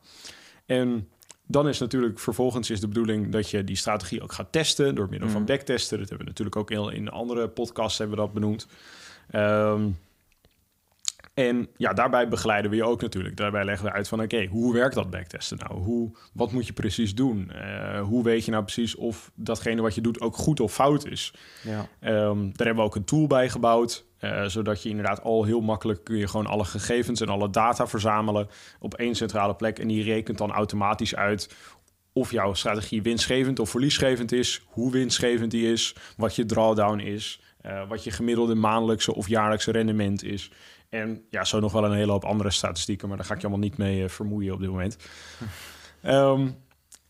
En 0.65 1.09
dan 1.47 1.67
is 1.67 1.79
natuurlijk 1.79 2.19
vervolgens 2.19 2.69
is 2.69 2.79
de 2.79 2.87
bedoeling 2.87 3.31
dat 3.31 3.49
je 3.49 3.63
die 3.63 3.75
strategie 3.75 4.21
ook 4.21 4.33
gaat 4.33 4.51
testen 4.51 4.95
door 4.95 5.07
middel 5.09 5.29
van 5.29 5.41
Mhm. 5.41 5.51
backtesten. 5.51 5.97
Dat 5.99 6.09
hebben 6.09 6.25
we 6.25 6.31
natuurlijk 6.31 6.55
ook 6.57 6.71
in, 6.71 6.93
in 6.95 7.09
andere 7.09 7.47
podcasts 7.47 7.97
hebben 7.97 8.17
we 8.17 8.23
dat 8.23 8.33
benoemd. 8.33 8.67
Ehm, 9.31 9.87
en 11.35 11.69
ja, 11.77 11.93
daarbij 11.93 12.27
begeleiden 12.27 12.71
we 12.71 12.77
je 12.77 12.83
ook 12.83 13.01
natuurlijk. 13.01 13.37
Daarbij 13.37 13.65
leggen 13.65 13.85
we 13.85 13.91
uit 13.91 14.07
van, 14.07 14.21
oké, 14.21 14.45
hoe 14.45 14.73
werkt 14.73 14.95
dat 14.95 15.09
backtesten 15.09 15.57
nou? 15.57 15.81
Hoe, 15.81 16.11
wat 16.33 16.51
moet 16.51 16.67
je 16.67 16.73
precies 16.73 17.15
doen? 17.15 17.51
Eh, 17.51 18.01
hoe 18.01 18.23
weet 18.23 18.45
je 18.45 18.51
nou 18.51 18.63
precies 18.63 18.95
of 18.95 19.31
datgene 19.33 19.81
wat 19.81 19.95
je 19.95 20.01
doet 20.01 20.21
ook 20.21 20.35
goed 20.35 20.59
of 20.59 20.73
fout 20.73 21.05
is? 21.05 21.33
Ja. 21.63 21.87
Ehm, 21.99 22.41
daar 22.41 22.65
hebben 22.65 22.75
we 22.75 22.81
ook 22.81 22.95
een 22.95 23.05
tool 23.05 23.27
bij 23.27 23.49
gebouwd, 23.49 24.05
eh, 24.17 24.45
zodat 24.45 24.83
je 24.83 24.89
inderdaad 24.89 25.23
al 25.23 25.43
heel 25.43 25.61
makkelijk 25.61 26.03
kun 26.03 26.17
je 26.17 26.27
gewoon 26.27 26.47
alle 26.47 26.65
gegevens 26.65 27.21
en 27.21 27.29
alle 27.29 27.49
data 27.49 27.87
verzamelen 27.87 28.47
op 28.79 28.93
één 28.93 29.15
centrale 29.15 29.55
plek. 29.55 29.79
En 29.79 29.87
die 29.87 30.03
rekent 30.03 30.37
dan 30.37 30.51
automatisch 30.51 31.15
uit 31.15 31.55
of 32.13 32.31
jouw 32.31 32.53
strategie 32.53 33.01
winstgevend 33.01 33.59
of 33.59 33.69
verliesgevend 33.69 34.31
is, 34.31 34.61
hoe 34.67 34.91
winstgevend 34.91 35.51
die 35.51 35.71
is, 35.71 35.95
wat 36.17 36.35
je 36.35 36.45
drawdown 36.45 36.99
is, 36.99 37.39
eh, 37.65 37.87
wat 37.87 38.03
je 38.03 38.11
gemiddelde 38.11 38.55
maandelijkse 38.55 39.15
of 39.15 39.27
jaarlijkse 39.27 39.71
rendement 39.71 40.23
is. 40.23 40.51
En 40.89 41.25
ja, 41.29 41.43
zo 41.43 41.59
nog 41.59 41.71
wel 41.71 41.85
een 41.85 41.93
hele 41.95 42.11
hoop 42.11 42.25
andere 42.25 42.51
statistieken, 42.51 43.07
maar 43.07 43.17
daar 43.17 43.25
ga 43.25 43.33
ik 43.33 43.41
je 43.41 43.47
allemaal 43.47 43.65
niet 43.65 43.77
mee 43.77 44.03
eh, 44.03 44.09
vermoeien 44.09 44.53
op 44.53 44.59
dit 44.59 44.69
moment. 44.69 44.97
Ehm, 46.01 46.49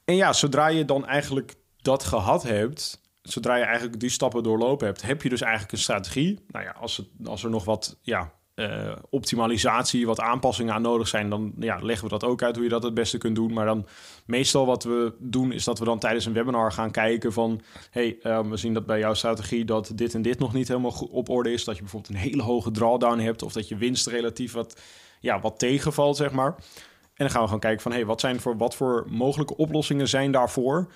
en 0.06 0.16
ja, 0.16 0.34
zodra 0.34 0.68
je 0.68 0.86
dan 0.86 1.06
eigenlijk 1.06 1.56
dat 1.82 2.04
gehad 2.04 2.44
hebt, 2.44 3.02
zodra 3.22 3.56
je 3.56 3.64
eigenlijk 3.64 4.00
die 4.00 4.10
stappen 4.10 4.44
doorlopen 4.44 4.88
hebt, 4.88 5.02
heb 5.02 5.22
je 5.22 5.30
dus 5.30 5.42
eigenlijk 5.42 5.72
een 5.72 5.78
strategie. 5.78 6.46
Nou 6.48 6.66
ja, 6.66 6.72
als, 6.72 6.98
het, 6.98 7.08
als 7.28 7.44
er 7.44 7.50
nog 7.50 7.66
wat 7.66 7.98
ja, 8.02 8.34
eh, 8.56 8.96
optimalisatie, 9.10 10.06
wat 10.06 10.20
aanpassingen 10.20 10.74
aan 10.74 10.82
nodig 10.82 11.08
zijn, 11.08 11.30
dan 11.30 11.54
ja, 11.60 11.80
leggen 11.82 12.04
we 12.04 12.10
dat 12.10 12.24
ook 12.24 12.44
uit 12.44 12.56
hoe 12.56 12.64
je 12.64 12.70
dat 12.70 12.84
het 12.84 12.94
beste 12.94 13.18
kunt 13.18 13.36
doen. 13.36 13.54
Maar 13.54 13.66
dan 13.66 13.86
meestal 14.26 14.66
wat 14.66 14.84
we 14.84 15.14
doen, 15.20 15.52
is 15.52 15.64
dat 15.64 15.80
we 15.80 15.86
dan 15.86 16.00
tijdens 16.00 16.26
een 16.26 16.34
webinar 16.34 16.72
gaan 16.72 16.92
kijken 16.92 17.34
van, 17.34 17.62
hey, 17.90 18.18
eh, 18.22 18.40
we 18.40 18.58
zien 18.58 18.74
dat 18.74 18.86
bij 18.86 19.00
jouw 19.00 19.14
strategie 19.14 19.66
dat 19.66 19.92
dit 19.96 20.14
en 20.14 20.22
dit 20.22 20.40
nog 20.40 20.54
niet 20.54 20.68
helemaal 20.68 21.08
op 21.12 21.30
orde 21.30 21.52
is. 21.52 21.64
Dat 21.64 21.76
je 21.76 21.82
bijvoorbeeld 21.82 22.14
een 22.14 22.20
hele 22.30 22.42
hoge 22.42 22.72
drawdown 22.72 23.20
hebt 23.20 23.42
of 23.44 23.54
dat 23.54 23.68
je 23.68 23.78
winst 23.78 24.08
relatief 24.08 24.54
wat, 24.54 24.82
ja, 25.20 25.40
wat 25.40 25.60
tegenvalt, 25.60 26.18
zeg 26.18 26.32
maar. 26.32 26.56
En 27.16 27.24
dan 27.26 27.30
gaan 27.30 27.42
we 27.42 27.46
gewoon 27.46 27.60
kijken 27.60 27.82
van, 27.82 27.92
hey, 27.92 28.06
wat 28.06 28.20
zijn 28.20 28.40
voor 28.40 28.58
wat 28.58 28.76
voor 28.76 29.06
mogelijke 29.10 29.58
oplossingen 29.58 30.08
zijn 30.08 30.32
daarvoor 30.32 30.92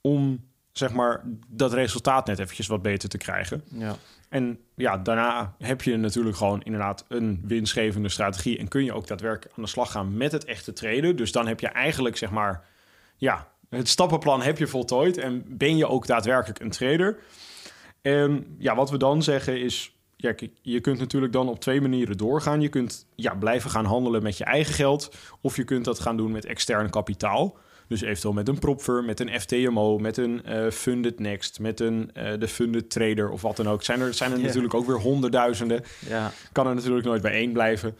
om 0.00 0.50
zeg 0.72 0.92
maar 0.92 1.22
dat 1.48 1.72
resultaat 1.72 2.26
net 2.26 2.38
eventjes 2.38 2.66
wat 2.66 2.82
beter 2.82 3.08
te 3.08 3.18
krijgen. 3.18 3.64
Ja. 3.68 3.96
En 4.28 4.58
ja, 4.74 4.96
daarna 4.96 5.54
heb 5.58 5.82
je 5.82 5.96
natuurlijk 5.96 6.36
gewoon 6.36 6.62
inderdaad 6.62 7.04
een 7.08 7.40
winstgevende 7.44 8.08
strategie 8.08 8.58
en 8.58 8.68
kun 8.68 8.84
je 8.84 8.92
ook 8.92 9.06
daadwerkelijk 9.06 9.56
aan 9.56 9.62
de 9.62 9.68
slag 9.68 9.90
gaan 9.90 10.16
met 10.16 10.32
het 10.32 10.44
echte 10.44 10.72
traden. 10.72 11.16
Dus 11.16 11.32
dan 11.32 11.46
heb 11.46 11.60
je 11.60 11.68
eigenlijk 11.68 12.16
zeg 12.16 12.30
maar, 12.30 12.64
ja, 13.16 13.48
het 13.68 13.88
stappenplan 13.88 14.42
heb 14.42 14.58
je 14.58 14.66
voltooid 14.66 15.18
en 15.18 15.44
ben 15.48 15.76
je 15.76 15.86
ook 15.86 16.06
daadwerkelijk 16.06 16.60
een 16.60 16.70
trader. 16.70 17.18
En 18.02 18.56
ja, 18.58 18.74
wat 18.74 18.90
we 18.90 18.96
dan 18.96 19.22
zeggen 19.22 19.60
is, 19.60 19.96
ja, 20.16 20.34
je 20.62 20.80
kunt 20.80 20.98
natuurlijk 20.98 21.32
dan 21.32 21.48
op 21.48 21.60
twee 21.60 21.80
manieren 21.80 22.16
doorgaan. 22.16 22.60
Je 22.60 22.68
kunt 22.68 23.06
ja, 23.14 23.34
blijven 23.34 23.70
gaan 23.70 23.84
handelen 23.84 24.22
met 24.22 24.38
je 24.38 24.44
eigen 24.44 24.74
geld, 24.74 25.16
of 25.40 25.56
je 25.56 25.64
kunt 25.64 25.84
dat 25.84 26.00
gaan 26.00 26.16
doen 26.16 26.32
met 26.32 26.44
extern 26.44 26.90
kapitaal. 26.90 27.56
Dus 27.92 28.00
eventueel 28.00 28.32
met 28.32 28.48
een 28.48 28.58
propfirm, 28.58 29.04
met 29.04 29.20
een 29.20 29.40
FTMO, 29.40 29.98
met 29.98 30.16
een 30.16 30.44
eh, 30.44 30.70
Funded 30.70 31.18
Next, 31.18 31.60
met 31.60 31.80
een 31.80 32.10
eh, 32.14 32.32
de 32.38 32.48
Funded 32.48 32.90
Trader 32.90 33.30
of 33.30 33.42
wat 33.42 33.56
dan 33.56 33.68
ook. 33.68 33.82
Zijn 33.82 34.00
er, 34.00 34.14
zijn 34.14 34.32
er 34.32 34.40
natuurlijk 34.40 34.74
ook 34.74 34.86
weer 34.86 35.00
honderdduizenden. 35.00 35.84
ja. 36.08 36.30
Kan 36.52 36.66
er 36.66 36.74
natuurlijk 36.74 37.06
nooit 37.06 37.22
bij 37.22 37.32
één 37.32 37.52
blijven. 37.52 37.96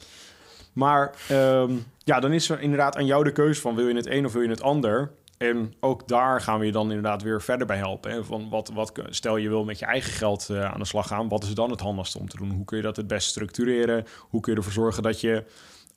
Maar 0.73 1.15
ehm, 1.29 1.73
ja, 1.99 2.21
dan 2.21 2.33
is 2.33 2.49
er 2.49 2.61
inderdaad 2.61 2.97
aan 2.97 3.07
jou 3.07 3.25
de 3.25 3.33
keuze 3.33 3.61
van 3.61 3.75
wil 3.75 3.89
je 3.89 3.95
het 3.95 4.07
een 4.07 4.27
of 4.27 4.33
wil 4.33 4.43
je 4.43 4.49
het 4.49 4.63
ander. 4.63 5.11
En 5.39 5.75
ook 5.81 6.09
daar 6.09 6.41
gaan 6.41 6.59
we 6.59 6.67
je 6.67 6.73
dan 6.73 6.89
inderdaad 6.89 7.23
weer 7.23 7.43
verder 7.43 7.67
bij 7.67 7.77
helpen. 7.77 8.11
Hè? 8.11 8.25
Van 8.25 8.49
wat, 8.49 8.71
wat, 8.75 8.93
stel 9.09 9.37
je 9.37 9.49
wil 9.49 9.65
met 9.65 9.79
je 9.79 9.87
eigen 9.87 10.13
geld 10.13 10.49
eh, 10.51 10.73
aan 10.73 10.79
de 10.79 10.87
slag 10.87 11.07
gaan. 11.07 11.29
Wat 11.29 11.45
is 11.45 11.55
dan 11.55 11.71
het 11.71 11.81
handigste 11.81 12.19
om 12.19 12.29
te 12.29 12.37
doen? 12.37 12.51
Hoe 12.51 12.65
kun 12.65 12.77
je 12.77 12.83
dat 12.83 12.97
het 12.97 13.07
best 13.07 13.29
structureren? 13.29 14.07
Hoe 14.19 14.41
kun 14.41 14.53
je 14.53 14.59
ervoor 14.59 14.73
zorgen 14.73 15.03
dat 15.03 15.21
je 15.21 15.45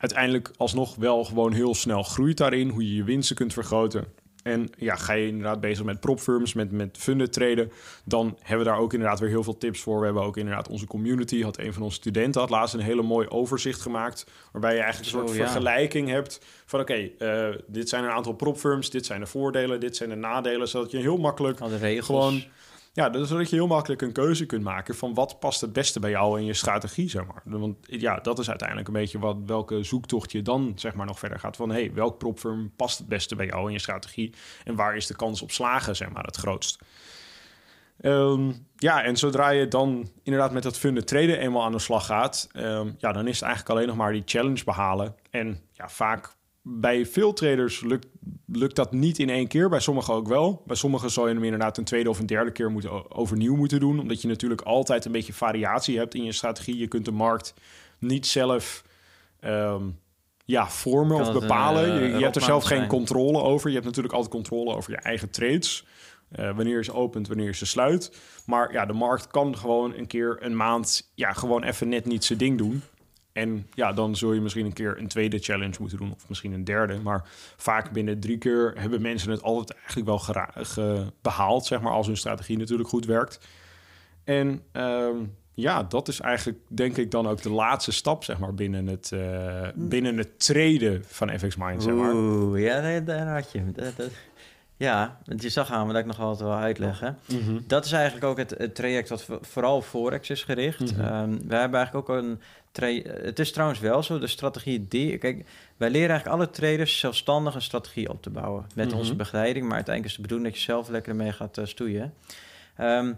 uiteindelijk 0.05 0.51
alsnog 0.57 0.95
wel 0.95 1.23
gewoon 1.23 1.53
heel 1.53 1.75
snel 1.75 2.03
groeit 2.03 2.37
daarin? 2.37 2.69
Hoe 2.69 2.87
je 2.87 2.95
je 2.95 3.03
winsten 3.03 3.35
kunt 3.35 3.53
vergroten? 3.53 4.05
En 4.43 4.69
ja, 4.77 4.95
ga 4.95 5.13
je 5.13 5.27
inderdaad 5.27 5.59
bezig 5.59 5.85
met 5.85 5.99
propfirms, 5.99 6.53
met, 6.53 6.71
met 6.71 6.97
funded 6.97 7.33
traden, 7.33 7.71
dan 8.03 8.37
hebben 8.41 8.65
we 8.65 8.71
daar 8.71 8.81
ook 8.81 8.93
inderdaad 8.93 9.19
weer 9.19 9.29
heel 9.29 9.43
veel 9.43 9.57
tips 9.57 9.81
voor. 9.81 9.99
We 9.99 10.05
hebben 10.05 10.23
ook 10.23 10.37
inderdaad 10.37 10.69
onze 10.69 10.85
community, 10.85 11.41
had 11.41 11.57
een 11.57 11.73
van 11.73 11.83
onze 11.83 11.95
studenten 11.95 12.41
had 12.41 12.49
laatst 12.49 12.73
een 12.73 12.79
hele 12.79 13.01
mooi 13.01 13.27
overzicht 13.27 13.81
gemaakt, 13.81 14.25
waarbij 14.51 14.75
je 14.75 14.81
eigenlijk 14.81 15.13
een 15.13 15.19
soort 15.19 15.37
ja. 15.37 15.43
vergelijking 15.43 16.09
hebt 16.09 16.39
van 16.65 16.79
oké, 16.79 17.09
eh, 17.17 17.47
dit 17.67 17.89
zijn 17.89 18.03
een 18.03 18.09
aantal 18.09 18.33
propfirms, 18.33 18.89
dit 18.89 19.05
zijn 19.05 19.19
de 19.19 19.25
voordelen, 19.25 19.79
dit 19.79 19.95
zijn 19.95 20.09
de 20.09 20.15
nadelen, 20.15 20.67
zodat 20.67 20.91
je 20.91 20.97
heel 20.97 21.17
makkelijk. 21.17 21.59
Gewoon- 22.05 22.43
ja, 22.95 23.13
is 23.13 23.27
zodat 23.27 23.49
je 23.49 23.55
heel 23.55 23.67
makkelijk 23.67 24.01
een 24.01 24.11
keuze 24.11 24.45
kunt 24.45 24.63
maken 24.63 24.95
van 24.95 25.13
wat 25.13 25.39
past 25.39 25.61
het 25.61 25.73
beste 25.73 25.99
bij 25.99 26.09
jou 26.09 26.39
en 26.39 26.45
je 26.45 26.53
strategie, 26.53 27.09
zeg 27.09 27.25
maar. 27.25 27.41
Want 27.43 27.77
ja, 27.81 28.19
dat 28.19 28.39
is 28.39 28.49
uiteindelijk 28.49 28.87
een 28.87 28.93
beetje 28.93 29.19
wat, 29.19 29.37
welke 29.45 29.83
zoektocht 29.83 30.31
je 30.31 30.41
dan 30.41 30.71
zeg 30.75 30.93
maar 30.93 31.05
nog 31.05 31.19
verder 31.19 31.39
gaat. 31.39 31.55
Van 31.55 31.71
hey, 31.71 31.93
welk 31.93 32.17
propfirm 32.17 32.71
past 32.75 32.97
het 32.97 33.07
beste 33.07 33.35
bij 33.35 33.45
jou 33.45 33.67
en 33.67 33.71
je 33.71 33.79
strategie 33.79 34.33
en 34.63 34.75
waar 34.75 34.95
is 34.95 35.07
de 35.07 35.15
kans 35.15 35.41
op 35.41 35.51
slagen, 35.51 35.95
zeg 35.95 36.09
maar, 36.09 36.23
het 36.23 36.35
grootst. 36.35 36.79
Ehm, 38.01 38.51
ja, 38.75 39.03
en 39.03 39.17
zodra 39.17 39.49
je 39.49 39.67
dan 39.67 40.09
inderdaad 40.23 40.51
met 40.51 40.63
dat 40.63 40.77
funded 40.77 41.07
traden 41.07 41.39
eenmaal 41.39 41.63
aan 41.63 41.71
de 41.71 41.79
slag 41.79 42.05
gaat, 42.05 42.49
ehm, 42.51 42.91
ja, 42.97 43.11
dan 43.11 43.27
is 43.27 43.39
het 43.39 43.43
eigenlijk 43.43 43.75
alleen 43.75 43.87
nog 43.87 43.97
maar 43.97 44.11
die 44.11 44.23
challenge 44.25 44.63
behalen. 44.63 45.15
En 45.29 45.61
ja, 45.71 45.89
vaak 45.89 46.34
bij 46.67 47.05
veel 47.05 47.33
traders 47.33 47.81
lukt, 47.81 48.07
lukt 48.45 48.75
dat 48.75 48.91
niet 48.91 49.19
in 49.19 49.29
één 49.29 49.47
keer. 49.47 49.69
Bij 49.69 49.79
sommigen 49.79 50.13
ook 50.13 50.27
wel. 50.27 50.63
Bij 50.65 50.75
sommigen 50.75 51.11
zou 51.11 51.27
je 51.27 51.33
hem 51.33 51.43
inderdaad 51.43 51.77
een 51.77 51.83
tweede 51.83 52.09
of 52.09 52.19
een 52.19 52.25
derde 52.25 52.51
keer 52.51 52.71
moeten, 52.71 53.15
overnieuw 53.15 53.55
moeten 53.55 53.79
doen. 53.79 53.99
Omdat 53.99 54.21
je 54.21 54.27
natuurlijk 54.27 54.61
altijd 54.61 55.05
een 55.05 55.11
beetje 55.11 55.33
variatie 55.33 55.97
hebt 55.97 56.15
in 56.15 56.23
je 56.23 56.31
strategie. 56.31 56.77
Je 56.77 56.87
kunt 56.87 57.05
de 57.05 57.11
markt 57.11 57.53
niet 57.99 58.27
zelf 58.27 58.83
um, 59.41 59.99
ja, 60.45 60.69
vormen 60.69 61.19
of 61.19 61.33
bepalen. 61.33 62.03
je, 62.03 62.17
je 62.17 62.23
hebt 62.23 62.35
er 62.35 62.41
zelf 62.41 62.63
geen 62.63 62.87
controle 62.87 63.41
over. 63.41 63.67
Je 63.67 63.73
hebt 63.73 63.85
natuurlijk 63.85 64.13
altijd 64.13 64.33
controle 64.33 64.75
over 64.75 64.91
je 64.91 64.97
eigen 64.97 65.29
trades. 65.29 65.85
Uh, 66.39 66.55
wanneer 66.55 66.83
ze 66.83 66.93
opent, 66.93 67.27
wanneer 67.27 67.55
ze 67.55 67.65
sluit. 67.65 68.21
Maar 68.45 68.71
ja, 68.71 68.85
de 68.85 68.93
markt 68.93 69.27
kan 69.27 69.57
gewoon 69.57 69.93
een 69.93 70.07
keer 70.07 70.37
een 70.39 70.55
maand 70.55 71.11
ja, 71.15 71.33
gewoon 71.33 71.63
even 71.63 71.89
net 71.89 72.05
niet 72.05 72.25
zijn 72.25 72.39
ding 72.39 72.57
doen. 72.57 72.81
En 73.35 73.67
ja, 73.73 73.93
dan 73.93 74.15
zul 74.15 74.33
je 74.33 74.41
misschien 74.41 74.65
een 74.65 74.73
keer 74.73 74.97
een 74.97 75.07
tweede 75.07 75.39
challenge 75.39 75.75
moeten 75.79 75.97
doen, 75.97 76.13
of 76.13 76.29
misschien 76.29 76.51
een 76.51 76.63
derde. 76.63 76.99
Maar 76.99 77.29
vaak 77.57 77.91
binnen 77.91 78.19
drie 78.19 78.37
keer 78.37 78.73
hebben 78.77 79.01
mensen 79.01 79.31
het 79.31 79.41
altijd 79.41 79.79
eigenlijk 79.79 80.05
wel 80.05 81.05
behaald, 81.21 81.65
zeg 81.65 81.81
maar, 81.81 81.91
als 81.91 82.07
hun 82.07 82.17
strategie 82.17 82.57
natuurlijk 82.57 82.89
goed 82.89 83.05
werkt. 83.05 83.47
En 84.23 84.61
uh, 84.73 85.09
ja, 85.53 85.83
dat 85.83 86.07
is 86.07 86.19
eigenlijk, 86.19 86.59
denk 86.67 86.97
ik, 86.97 87.11
dan 87.11 87.27
ook 87.27 87.41
de 87.41 87.49
laatste 87.49 87.91
stap, 87.91 88.23
zeg 88.23 88.37
maar, 88.39 88.53
binnen 88.53 88.87
het, 88.87 89.11
uh, 89.13 89.67
binnen 89.75 90.17
het 90.17 90.39
treden 90.39 91.03
van 91.07 91.39
FX 91.39 91.55
Mind, 91.55 91.83
zeg 91.83 91.93
maar. 91.93 92.13
Oeh, 92.13 92.61
ja, 92.61 92.99
daar 92.99 93.27
had 93.27 93.51
je 93.51 93.71
dat, 93.71 93.95
dat, 93.95 94.11
Ja, 94.77 95.17
want 95.25 95.41
je 95.41 95.49
zag 95.49 95.71
aan 95.71 95.87
me 95.87 95.93
dat 95.93 96.01
ik 96.01 96.07
nog 96.07 96.19
altijd 96.19 96.49
wel 96.49 96.57
uitleggen. 96.57 97.17
Mm 97.25 97.63
Dat 97.67 97.85
is 97.85 97.91
eigenlijk 97.91 98.25
ook 98.25 98.37
het, 98.37 98.75
traject 98.75 99.09
wat 99.09 99.25
vooral 99.41 99.81
Forex 99.81 100.29
is 100.29 100.43
gericht. 100.43 100.97
Mm 100.97 101.47
we 101.47 101.55
hebben 101.55 101.79
eigenlijk 101.79 101.95
ook 101.95 102.09
een 102.09 102.39
het 102.77 103.39
is 103.39 103.51
trouwens 103.51 103.79
wel 103.79 104.03
zo, 104.03 104.19
de 104.19 104.27
strategie 104.27 104.87
die... 104.87 105.17
Kijk, 105.17 105.45
wij 105.77 105.89
leren 105.89 106.09
eigenlijk 106.09 106.39
alle 106.39 106.49
traders 106.49 106.99
zelfstandig 106.99 107.55
een 107.55 107.61
strategie 107.61 108.09
op 108.09 108.21
te 108.21 108.29
bouwen. 108.29 108.65
Met 108.75 108.93
onze 108.93 109.09
mhm. 109.09 109.17
begeleiding, 109.17 109.65
maar 109.65 109.75
uiteindelijk 109.75 110.15
is 110.15 110.21
de 110.21 110.27
bedoeling 110.27 110.53
dat 110.53 110.63
je 110.63 110.71
zelf 110.71 110.89
lekker 110.89 111.15
mee 111.15 111.31
gaat 111.31 111.57
uh, 111.57 111.65
stoeien. 111.65 112.13
Ehm, 112.75 113.13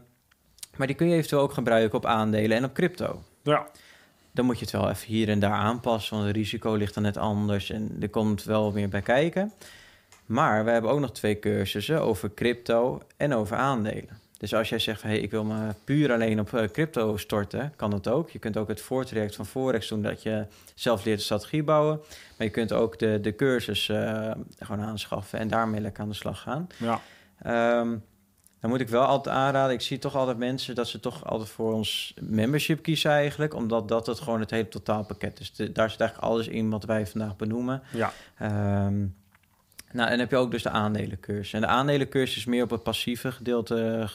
maar 0.76 0.88
die 0.88 0.96
kun 0.96 1.08
je 1.08 1.16
eventueel 1.16 1.42
ook 1.42 1.54
gebruiken 1.54 1.98
op 1.98 2.06
aandelen 2.06 2.58
en 2.58 2.64
op 2.64 2.74
crypto. 2.74 3.24
Ja. 3.44 3.68
Dan 4.32 4.46
moet 4.46 4.60
je 4.60 4.66
het 4.66 4.74
wel 4.74 4.90
even 4.90 5.08
hier 5.08 5.30
en 5.30 5.40
daar 5.40 5.52
aanpassen, 5.52 6.16
want 6.16 6.28
het 6.28 6.36
risico 6.36 6.74
ligt 6.74 6.94
dan 6.94 7.04
net 7.04 7.18
anders 7.18 7.70
en 7.70 7.98
er 8.00 8.10
komt 8.10 8.44
wel 8.44 8.72
meer 8.72 8.90
bij 8.90 9.02
kijken. 9.02 9.54
Maar 10.26 10.66
we 10.66 10.72
hebben 10.72 10.92
ook 10.92 11.00
nog 11.00 11.12
twee 11.12 11.40
cursussen 11.40 12.02
over 12.02 12.34
crypto 12.34 13.02
en 13.18 13.34
over 13.34 13.58
aandelen. 13.58 14.20
Dus 14.38 14.54
als 14.54 14.70
jij 14.70 14.80
zegt 14.80 15.02
van 15.02 15.10
hey, 15.10 15.20
ik 15.20 15.32
wil 15.32 15.44
me 15.44 15.74
puur 15.84 16.14
alleen 16.14 16.40
op 16.40 16.54
eh, 16.54 16.70
crypto 16.70 17.18
storten, 17.18 17.74
kan 17.76 17.90
dat 17.90 18.08
ook. 18.08 18.30
Je 18.30 18.40
kunt 18.40 18.58
ook 18.58 18.68
het 18.68 18.82
voortraject 18.82 19.36
van 19.36 19.46
Forex 19.46 19.88
doen 19.88 20.02
dat 20.02 20.24
je 20.24 20.46
zelf 20.76 21.06
leert 21.06 21.18
de 21.18 21.24
strategie 21.24 21.64
bouwen. 21.64 22.00
Maar 22.38 22.48
je 22.48 22.54
kunt 22.54 22.74
ook 22.74 23.00
de, 23.00 23.20
de 23.22 23.36
cursus 23.36 23.88
uh, 23.88 24.32
gewoon 24.60 24.86
aanschaffen 24.86 25.40
en 25.40 25.48
daarmee 25.48 25.82
lekker 25.82 26.04
aan 26.04 26.10
de 26.10 26.16
slag 26.16 26.42
gaan. 26.42 26.68
Ja. 26.78 27.02
Um, 27.80 28.04
dan 28.60 28.70
moet 28.70 28.80
ik 28.80 28.90
wel 28.90 29.04
altijd 29.04 29.36
aanraden. 29.36 29.74
Ik 29.74 29.82
zie 29.82 30.00
toch 30.00 30.16
altijd 30.16 30.38
mensen 30.38 30.76
dat 30.76 30.88
ze 30.88 31.00
toch 31.00 31.26
altijd 31.26 31.50
voor 31.50 31.74
ons 31.74 32.14
membership 32.22 32.82
kiezen 32.82 33.12
eigenlijk. 33.12 33.54
Omdat 33.54 33.88
dat 33.88 34.08
het 34.08 34.20
gewoon 34.20 34.40
het 34.40 34.52
hele 34.52 34.68
totaalpakket 34.68 35.40
is. 35.40 35.54
De, 35.54 35.72
daar 35.72 35.90
zit 35.90 36.00
eigenlijk 36.00 36.30
alles 36.30 36.48
in 36.48 36.70
wat 36.70 36.84
wij 36.84 37.08
vandaag 37.08 37.36
benoemen. 37.36 37.82
Ja. 37.92 38.12
Um, 38.86 39.16
nou, 39.92 40.10
en 40.10 40.20
heb 40.20 40.30
je 40.30 40.38
ook 40.38 40.52
dus 40.52 40.64
de 40.64 40.70
aandelencursus. 40.70 41.54
En 41.54 41.62
de 41.62 41.68
aandelencursus 41.68 42.38
is 42.38 42.46
meer 42.46 42.64
op 42.64 42.70
het 42.70 42.84
passieve 42.84 43.32
gedeelte 43.32 44.10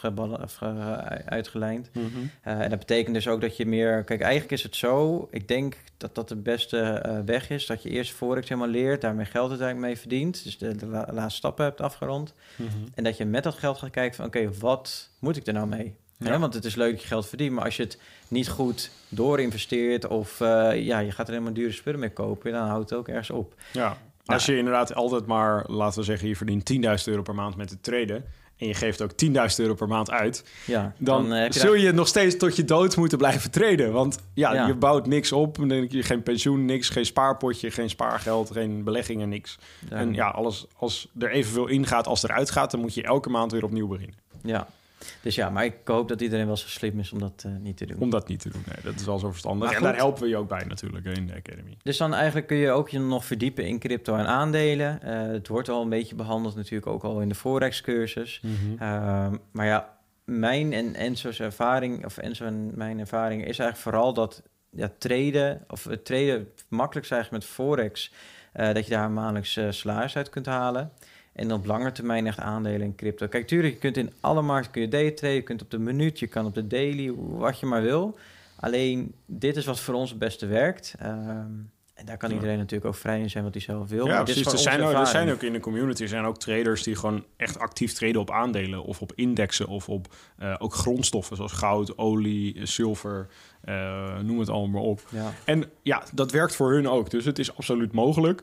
uitgelijnd. 1.25 1.91
Mhm. 1.93 2.07
Eh, 2.43 2.61
en 2.61 2.71
dat 2.71 2.79
betekent 2.79 3.15
dus 3.15 3.29
ook 3.29 3.41
dat 3.41 3.57
je 3.57 3.67
meer... 3.67 4.05
Kijk, 4.05 4.21
eigenlijk 4.21 4.53
is 4.53 4.63
het 4.63 4.77
zo... 4.77 5.29
Ik 5.31 5.49
denk 5.49 5.77
dat 5.97 6.15
dat 6.15 6.29
de 6.29 6.37
beste 6.37 7.03
uh, 7.07 7.19
weg 7.25 7.51
is. 7.51 7.67
Dat 7.67 7.83
je 7.83 7.89
eerst 7.89 8.13
Forex 8.13 8.49
helemaal 8.49 8.71
leert. 8.71 9.01
Daarmee 9.01 9.25
geld 9.25 9.49
uiteindelijk 9.49 9.87
mee 9.87 9.99
verdient. 9.99 10.45
Dus 10.45 10.59
de, 10.59 10.77
de 10.77 10.87
laatste 10.87 11.37
stappen 11.37 11.65
hebt 11.65 11.81
afgerond. 11.81 12.35
Mhm. 12.57 12.69
En 12.95 13.05
dat 13.05 13.17
je 13.17 13.25
met 13.25 13.43
dat 13.43 13.55
geld 13.55 13.79
gaat 13.79 13.91
kijken 13.91 14.17
van... 14.17 14.27
Oké, 14.27 14.51
wat 14.59 15.11
moet 15.19 15.37
ik 15.37 15.47
er 15.47 15.53
nou 15.53 15.67
mee? 15.67 15.95
Ja. 16.19 16.39
want 16.39 16.55
het 16.55 16.65
is 16.65 16.75
leuk 16.75 16.93
dat 16.93 17.01
je 17.01 17.07
geld 17.07 17.29
verdient. 17.29 17.53
Maar 17.53 17.65
als 17.65 17.77
je 17.77 17.83
het 17.83 17.99
niet 18.29 18.49
goed 18.49 18.91
doorinvesteert... 19.09 20.07
of 20.07 20.41
uh, 20.41 20.85
ja, 20.85 20.99
je 20.99 21.11
gaat 21.11 21.27
er 21.27 21.33
helemaal 21.33 21.55
dure 21.55 21.73
spullen 21.73 22.01
mee 22.01 22.13
kopen... 22.13 22.53
dan 22.53 22.67
houdt 22.67 22.91
het 22.91 22.99
ook 22.99 23.09
ergens 23.09 23.31
op. 23.31 23.55
Ja. 23.73 23.99
Als 24.25 24.47
je 24.47 24.57
inderdaad 24.57 24.95
altijd 24.95 25.27
maar, 25.27 25.65
laten 25.67 25.99
we 25.99 26.05
zeggen, 26.05 26.29
je 26.29 26.37
verdient 26.37 26.73
10.000 26.73 26.81
euro 27.05 27.23
per 27.23 27.35
maand 27.35 27.57
met 27.57 27.71
het 27.71 27.83
traden. 27.83 28.25
En 28.57 28.69
je 28.69 28.75
geeft 28.75 29.03
ook 29.03 29.11
10.000 29.25 29.33
euro 29.57 29.75
per 29.75 29.89
maand 29.89 30.11
uit. 30.11 30.45
Ja, 30.67 30.93
dan, 30.99 31.29
dan 31.29 31.39
je 31.39 31.53
zul 31.53 31.75
je 31.75 31.93
nog 31.93 32.09
steeds 32.09 32.37
tot 32.37 32.57
je 32.57 32.65
dood 32.65 32.97
moeten 32.97 33.19
blijven 33.19 33.51
traden. 33.51 33.93
Want 33.93 34.19
ja, 34.35 34.67
je 34.67 34.75
bouwt 34.75 35.07
niks 35.07 35.33
op. 35.33 35.57
Je 35.89 36.03
geen 36.03 36.23
pensioen, 36.23 36.65
niks, 36.65 36.89
geen 36.89 37.07
spaarpotje, 37.07 37.71
geen 37.71 37.91
spaargeld, 37.91 38.51
geen 38.51 38.85
beleggingen, 38.85 39.29
niks. 39.29 39.59
En 39.89 40.15
ja, 40.15 40.29
alles, 40.29 40.67
als 40.77 41.09
er 41.19 41.31
evenveel 41.31 41.67
ingaat 41.67 42.07
als 42.07 42.23
eruit 42.23 42.51
gaat, 42.51 42.71
dan 42.71 42.81
moet 42.81 42.95
je 42.95 43.03
elke 43.03 43.31
maand 43.31 43.53
weer 43.53 43.65
opnieuw 43.65 43.89
beginnen. 43.89 44.17
Ja, 44.43 44.69
dus 45.23 45.35
ja, 45.35 45.51
maar 45.51 45.65
ik 45.65 45.75
hoop 45.85 46.09
dat 46.09 46.21
iedereen 46.21 46.47
wel 46.47 46.57
zo 46.57 46.69
slim 46.69 46.99
is 46.99 47.13
om 47.13 47.19
dat 47.19 47.45
uh, 47.47 47.53
niet 47.61 47.77
te 47.77 47.87
doen. 47.87 47.99
Om 47.99 48.11
dat 48.11 48.29
niet 48.29 48.41
te 48.41 48.49
doen, 48.49 48.63
nee, 48.67 48.85
dat 48.85 48.95
is 48.95 49.07
wel 49.07 49.19
zo 49.19 49.31
verstandig. 49.31 49.73
en 49.73 49.83
daar 49.83 49.97
helpen 49.97 50.23
we 50.23 50.29
je 50.29 50.37
ook 50.37 50.49
bij 50.49 50.65
natuurlijk 50.69 51.05
in 51.05 51.27
de 51.27 51.35
Academy. 51.35 51.77
Dus 51.83 51.97
dan 51.97 52.15
eigenlijk 52.15 52.47
kun 52.47 52.57
je 52.57 52.71
ook 52.71 52.89
je 52.89 52.99
nog 52.99 53.25
verdiepen 53.25 53.67
in 53.67 53.79
crypto 53.79 54.17
en 54.17 54.27
aandelen. 54.27 55.01
Uh, 55.05 55.33
het 55.33 55.49
wordt 55.49 55.69
al 55.69 55.83
een 55.83 55.89
beetje 55.89 56.15
behandeld 56.15 56.57
natuurlijk 56.57 56.87
ook 56.87 57.03
al 57.03 57.21
in 57.21 57.29
de 57.29 57.35
Forex-cursus. 57.35 58.41
Mm 58.43 58.55
-hmm. 58.55 58.73
uh, 58.73 59.29
maar 59.53 59.67
ja, 59.67 59.99
mijn 60.25 60.73
en 60.73 60.95
Enzo's 60.95 61.41
ervaring, 61.41 62.05
of 62.05 62.19
Enzo 62.19 62.45
en 62.45 62.71
mijn 62.75 62.99
ervaring 62.99 63.41
is 63.41 63.59
eigenlijk 63.59 63.79
vooral 63.79 64.13
dat 64.13 64.43
ja, 64.71 64.91
traden, 64.99 65.65
of 65.69 65.85
het 65.85 66.05
traden 66.05 66.49
makkelijk 66.69 67.07
zijn 67.07 67.27
met 67.31 67.45
Forex, 67.45 68.13
uh, 68.55 68.73
dat 68.73 68.85
je 68.85 68.91
daar 68.91 69.11
maandelijks 69.11 69.59
salaris 69.71 70.17
uit 70.17 70.29
kunt 70.29 70.47
halen. 70.47 70.93
En 71.33 71.53
op 71.53 71.67
lange 71.67 71.93
termijn 71.93 72.27
echt 72.27 72.39
aandelen 72.39 72.81
in 72.81 72.95
crypto. 72.95 73.27
Kijk, 73.27 73.47
tuurlijk, 73.47 73.73
je 73.73 73.79
kunt 73.79 73.97
in 73.97 74.13
alle 74.21 74.43
markten 74.43 74.73
kun 74.73 74.83
je 74.83 74.89
daytraden. 74.89 75.37
Je 75.37 75.43
kunt 75.43 75.63
op 75.63 75.71
de 75.71 75.79
minuut, 75.79 76.19
je 76.19 76.27
kan 76.27 76.47
op 76.47 76.55
de 76.55 76.67
daily, 76.67 77.13
wat 77.17 77.61
je 77.61 77.67
maar 77.67 77.83
wil. 77.83 78.19
Alleen, 78.57 79.15
dit 79.27 79.57
is 79.57 79.65
wat 79.65 79.81
voor 79.81 79.95
ons 79.95 80.11
het 80.11 80.19
beste 80.19 80.47
werkt. 80.47 80.95
Um, 81.03 81.71
en 81.95 82.09
daar 82.09 82.17
kan 82.17 82.31
iedereen 82.31 82.59
natuurlijk 82.59 82.85
ook 82.85 83.01
vrij 83.01 83.21
in 83.21 83.31
zijn 83.31 83.45
wat 83.45 83.55
hij 83.55 83.63
zelf 83.63 83.89
wil. 83.89 84.07
Ja, 84.07 84.23
precies. 84.23 84.53
Er 84.53 84.59
zijn, 84.59 84.83
ook, 84.83 84.93
er 84.93 85.07
zijn 85.07 85.31
ook 85.31 85.43
in 85.43 85.53
de 85.53 85.61
community 85.61 86.07
zijn 86.07 86.25
ook 86.25 86.39
traders 86.39 86.83
die 86.83 86.97
gewoon 86.97 87.25
echt 87.37 87.59
actief 87.59 87.93
traden 87.93 88.21
op 88.21 88.31
aandelen 88.31 88.85
of 88.85 89.01
op 89.01 89.13
indexen 89.15 89.67
of 89.67 89.89
op 89.89 90.15
uh, 90.39 90.55
ook 90.59 90.75
grondstoffen 90.75 91.37
zoals 91.37 91.53
goud, 91.53 91.99
olie, 91.99 92.67
zilver, 92.67 93.29
uh, 93.65 94.19
noem 94.19 94.39
het 94.39 94.49
allemaal 94.49 94.83
op. 94.83 95.01
Ja. 95.11 95.33
En 95.45 95.65
ja, 95.83 96.03
dat 96.13 96.31
werkt 96.31 96.57
voor 96.57 96.73
hun 96.73 96.89
ook. 96.89 97.11
Dus 97.11 97.25
het 97.25 97.39
is 97.39 97.57
absoluut 97.57 97.93
mogelijk. 97.93 98.43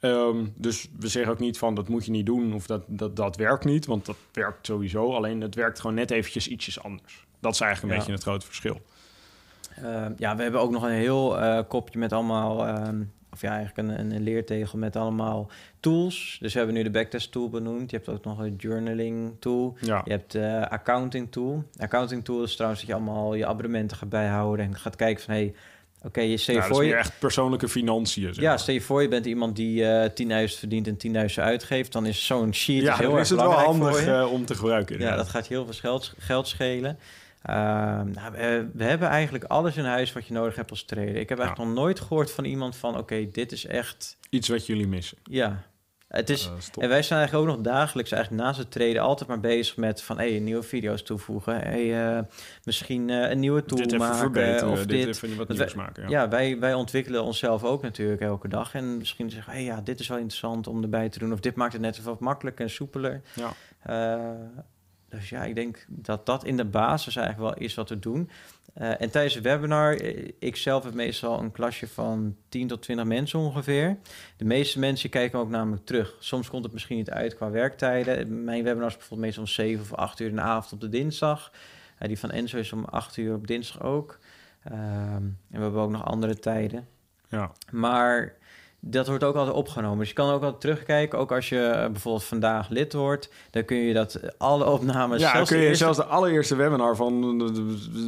Um, 0.00 0.52
dus 0.56 0.88
we 0.98 1.08
zeggen 1.08 1.32
ook 1.32 1.38
niet 1.38 1.58
van 1.58 1.74
dat 1.74 1.88
moet 1.88 2.04
je 2.04 2.10
niet 2.10 2.26
doen 2.26 2.54
of 2.54 2.66
dat, 2.66 2.82
dat, 2.86 3.16
dat 3.16 3.36
werkt 3.36 3.64
niet, 3.64 3.86
want 3.86 4.06
dat 4.06 4.16
werkt 4.32 4.66
sowieso. 4.66 5.14
Alleen 5.14 5.40
het 5.40 5.54
werkt 5.54 5.80
gewoon 5.80 5.96
net 5.96 6.10
eventjes 6.10 6.48
ietsjes 6.48 6.82
anders. 6.82 7.26
Dat 7.40 7.54
is 7.54 7.60
eigenlijk 7.60 7.92
een 7.92 7.98
beetje 7.98 8.14
het 8.14 8.22
grote 8.22 8.46
verschil. 8.46 8.80
Uh, 9.82 10.06
ja, 10.16 10.36
we 10.36 10.42
hebben 10.42 10.60
ook 10.60 10.70
nog 10.70 10.82
een 10.82 10.90
heel 10.90 11.42
uh, 11.42 11.60
kopje 11.68 11.98
met 11.98 12.12
allemaal, 12.12 12.68
um, 12.86 13.12
of 13.32 13.40
ja, 13.40 13.56
eigenlijk 13.56 13.88
een, 13.88 14.14
een, 14.14 14.22
leertegel 14.22 14.78
met 14.78 14.96
allemaal 14.96 15.50
tools. 15.80 16.36
Dus 16.40 16.52
we 16.52 16.58
hebben 16.58 16.76
nu 16.76 16.82
de 16.82 16.90
backtest 16.90 17.32
tool 17.32 17.48
benoemd. 17.48 17.90
Je 17.90 17.96
hebt 17.96 18.08
ook 18.08 18.24
nog 18.24 18.38
een 18.38 18.56
journaling 18.56 19.36
tool. 19.38 19.76
Ja. 19.80 20.00
Je 20.04 20.10
hebt 20.10 20.32
de 20.32 20.38
uh, 20.38 20.62
accounting 20.62 21.32
tool. 21.32 21.64
Accounting 21.78 22.24
tool 22.24 22.42
is 22.42 22.54
trouwens 22.54 22.80
dat 22.80 22.90
je 22.90 22.96
allemaal 22.96 23.34
je 23.34 23.46
abonnementen 23.46 23.96
gaat 23.96 24.08
bijhouden 24.08 24.66
en 24.66 24.76
gaat 24.76 24.96
kijken 24.96 25.24
van 25.24 25.34
hey, 25.34 25.54
Oké, 26.02 26.20
je 26.20 26.36
stel 26.36 26.54
je 26.54 26.62
voor 26.62 26.84
je... 26.84 26.94
echt 26.94 27.18
persoonlijke 27.18 27.68
financiën. 27.68 28.32
ja, 28.34 28.56
stel 28.56 28.74
je 28.74 28.80
voor 28.80 29.02
je 29.02 29.08
bent 29.08 29.26
iemand 29.26 29.56
die 29.56 29.80
uh, 29.80 30.04
eh, 30.04 30.48
10.000 30.50 30.58
verdient 30.58 31.04
en 31.04 31.28
10.000 31.30 31.34
uitgeeft. 31.34 31.92
Dan 31.92 32.06
is 32.06 32.26
zo'n 32.26 32.54
sheet 32.54 32.82
ja, 32.82 32.96
heel 32.96 33.12
erg 33.12 33.20
is 33.20 33.30
het 33.30 33.40
wel 33.40 33.52
handig 33.52 34.06
uh, 34.06 34.32
om 34.32 34.44
te 34.44 34.54
gebruiken. 34.54 34.98
Ja, 34.98 35.16
dat 35.16 35.28
gaat 35.28 35.46
heel 35.46 35.64
veel 35.64 35.74
geld, 35.74 36.14
geld 36.18 36.48
schelen. 36.48 36.98
Uh, 37.50 37.54
nou, 37.54 38.32
we, 38.32 38.68
we, 38.72 38.84
hebben 38.84 39.08
eigenlijk 39.08 39.44
alles 39.44 39.76
in 39.76 39.84
huis 39.84 40.12
wat 40.12 40.26
je 40.26 40.32
nodig 40.32 40.56
hebt 40.56 40.70
als 40.70 40.84
trader. 40.84 41.16
Ik 41.16 41.28
heb 41.28 41.38
eigenlijk 41.38 41.68
nog 41.68 41.78
nooit 41.78 42.00
gehoord 42.00 42.30
van 42.30 42.44
iemand 42.44 42.76
van... 42.76 42.98
oké, 42.98 43.30
dit 43.32 43.52
is 43.52 43.66
echt... 43.66 44.16
Iets 44.30 44.48
wat 44.48 44.66
jullie 44.66 44.86
missen. 44.86 45.18
Ja, 45.24 45.64
het 46.10 46.30
is, 46.30 46.50
en 46.78 46.88
wij 46.88 47.02
zijn 47.02 47.18
eigenlijk 47.18 47.50
ook 47.50 47.56
nog 47.56 47.64
dagelijks, 47.64 48.12
eigenlijk 48.12 48.42
naast 48.42 48.58
het 48.58 48.70
treden, 48.70 49.02
altijd 49.02 49.28
maar 49.28 49.40
bezig 49.40 49.76
met 49.76 50.02
van 50.02 50.16
hey, 50.16 50.38
nieuwe 50.38 50.62
video's 50.62 51.02
toevoegen. 51.02 51.60
Hey, 51.60 52.16
uh, 52.16 52.22
misschien 52.64 53.08
uh, 53.08 53.30
een 53.30 53.38
nieuwe 53.38 53.64
tool 53.64 53.78
dit 53.78 53.98
maken. 53.98 54.70
Of 54.70 54.78
dit, 54.78 54.88
dit 54.88 55.06
even 55.06 55.36
wat 55.36 55.48
nieuws 55.48 55.74
maken. 55.74 56.02
Ja, 56.02 56.08
ja 56.08 56.28
wij, 56.28 56.58
wij 56.58 56.74
ontwikkelen 56.74 57.22
onszelf 57.22 57.64
ook 57.64 57.82
natuurlijk 57.82 58.20
elke 58.20 58.48
dag. 58.48 58.74
En 58.74 58.96
misschien 58.96 59.30
zeggen 59.30 59.52
hey, 59.52 59.64
ja, 59.64 59.80
dit 59.80 60.00
is 60.00 60.08
wel 60.08 60.18
interessant 60.18 60.66
om 60.66 60.82
erbij 60.82 61.08
te 61.08 61.18
doen. 61.18 61.32
Of 61.32 61.40
dit 61.40 61.54
maakt 61.54 61.72
het 61.72 61.82
net 61.82 62.02
wat 62.02 62.20
makkelijker 62.20 62.64
en 62.64 62.70
soepeler. 62.70 63.22
Ja. 63.34 63.52
Dus 65.08 65.28
ja, 65.28 65.44
ik 65.44 65.54
denk 65.54 65.86
dat 65.88 66.26
dat 66.26 66.44
in 66.44 66.56
de 66.56 66.64
basis 66.64 67.16
eigenlijk 67.16 67.54
wel 67.54 67.64
is 67.64 67.74
wat 67.74 67.88
we 67.88 67.98
doen. 67.98 68.30
Uh, 68.78 69.00
en 69.00 69.10
tijdens 69.10 69.34
het 69.34 69.44
webinar, 69.44 69.94
eh, 69.94 70.28
ik 70.38 70.56
zelf 70.56 70.84
heb 70.84 70.94
meestal 70.94 71.40
een 71.40 71.52
klasje 71.52 71.88
van 71.88 72.36
10 72.48 72.66
tot 72.66 72.82
20 72.82 73.06
mensen 73.06 73.38
ongeveer. 73.38 73.96
De 74.36 74.44
meeste 74.44 74.78
mensen 74.78 75.10
kijken 75.10 75.38
ook 75.38 75.48
namelijk 75.48 75.84
terug. 75.86 76.16
Soms 76.18 76.48
komt 76.48 76.64
het 76.64 76.72
misschien 76.72 76.96
niet 76.96 77.10
uit 77.10 77.34
qua 77.34 77.50
werktijden. 77.50 78.44
Mijn 78.44 78.64
webinar 78.64 78.88
is 78.88 78.96
bijvoorbeeld 78.96 79.20
meestal 79.20 79.42
om 79.42 79.48
7 79.48 79.82
of 79.82 79.94
8 79.94 80.20
uur 80.20 80.28
in 80.28 80.34
de 80.34 80.40
avond 80.40 80.72
op 80.72 80.80
de 80.80 80.88
dinsdag. 80.88 81.52
Uh, 81.98 82.08
die 82.08 82.18
van 82.18 82.30
Enzo 82.30 82.58
is 82.58 82.72
om 82.72 82.84
8 82.84 83.16
uur 83.16 83.34
op 83.34 83.46
dinsdag 83.46 83.82
ook. 83.82 84.18
Uh, 84.72 84.74
en 84.74 85.38
we 85.48 85.60
hebben 85.60 85.80
ook 85.80 85.90
nog 85.90 86.04
andere 86.04 86.38
tijden. 86.38 86.88
Ja. 87.28 87.52
Maar 87.70 88.34
dat 88.80 89.06
wordt 89.06 89.24
ook 89.24 89.34
altijd 89.34 89.56
opgenomen. 89.56 89.98
Dus 89.98 90.08
je 90.08 90.14
kan 90.14 90.30
ook 90.30 90.42
altijd 90.42 90.60
terugkijken. 90.60 91.18
Ook 91.18 91.32
als 91.32 91.48
je 91.48 91.56
uh, 91.56 91.86
bijvoorbeeld 91.86 92.24
vandaag 92.24 92.68
lid 92.68 92.92
wordt, 92.92 93.30
dan 93.50 93.64
kun 93.64 93.76
je 93.76 93.94
dat 93.94 94.14
eh, 94.14 94.30
alle 94.38 94.64
opnames. 94.64 95.20
Ja, 95.20 95.42
kun 95.42 95.56
je 95.56 95.62
eerste... 95.62 95.84
zelfs 95.84 95.98
de 95.98 96.04
allereerste 96.04 96.56
webinar 96.56 96.96
van 96.96 97.52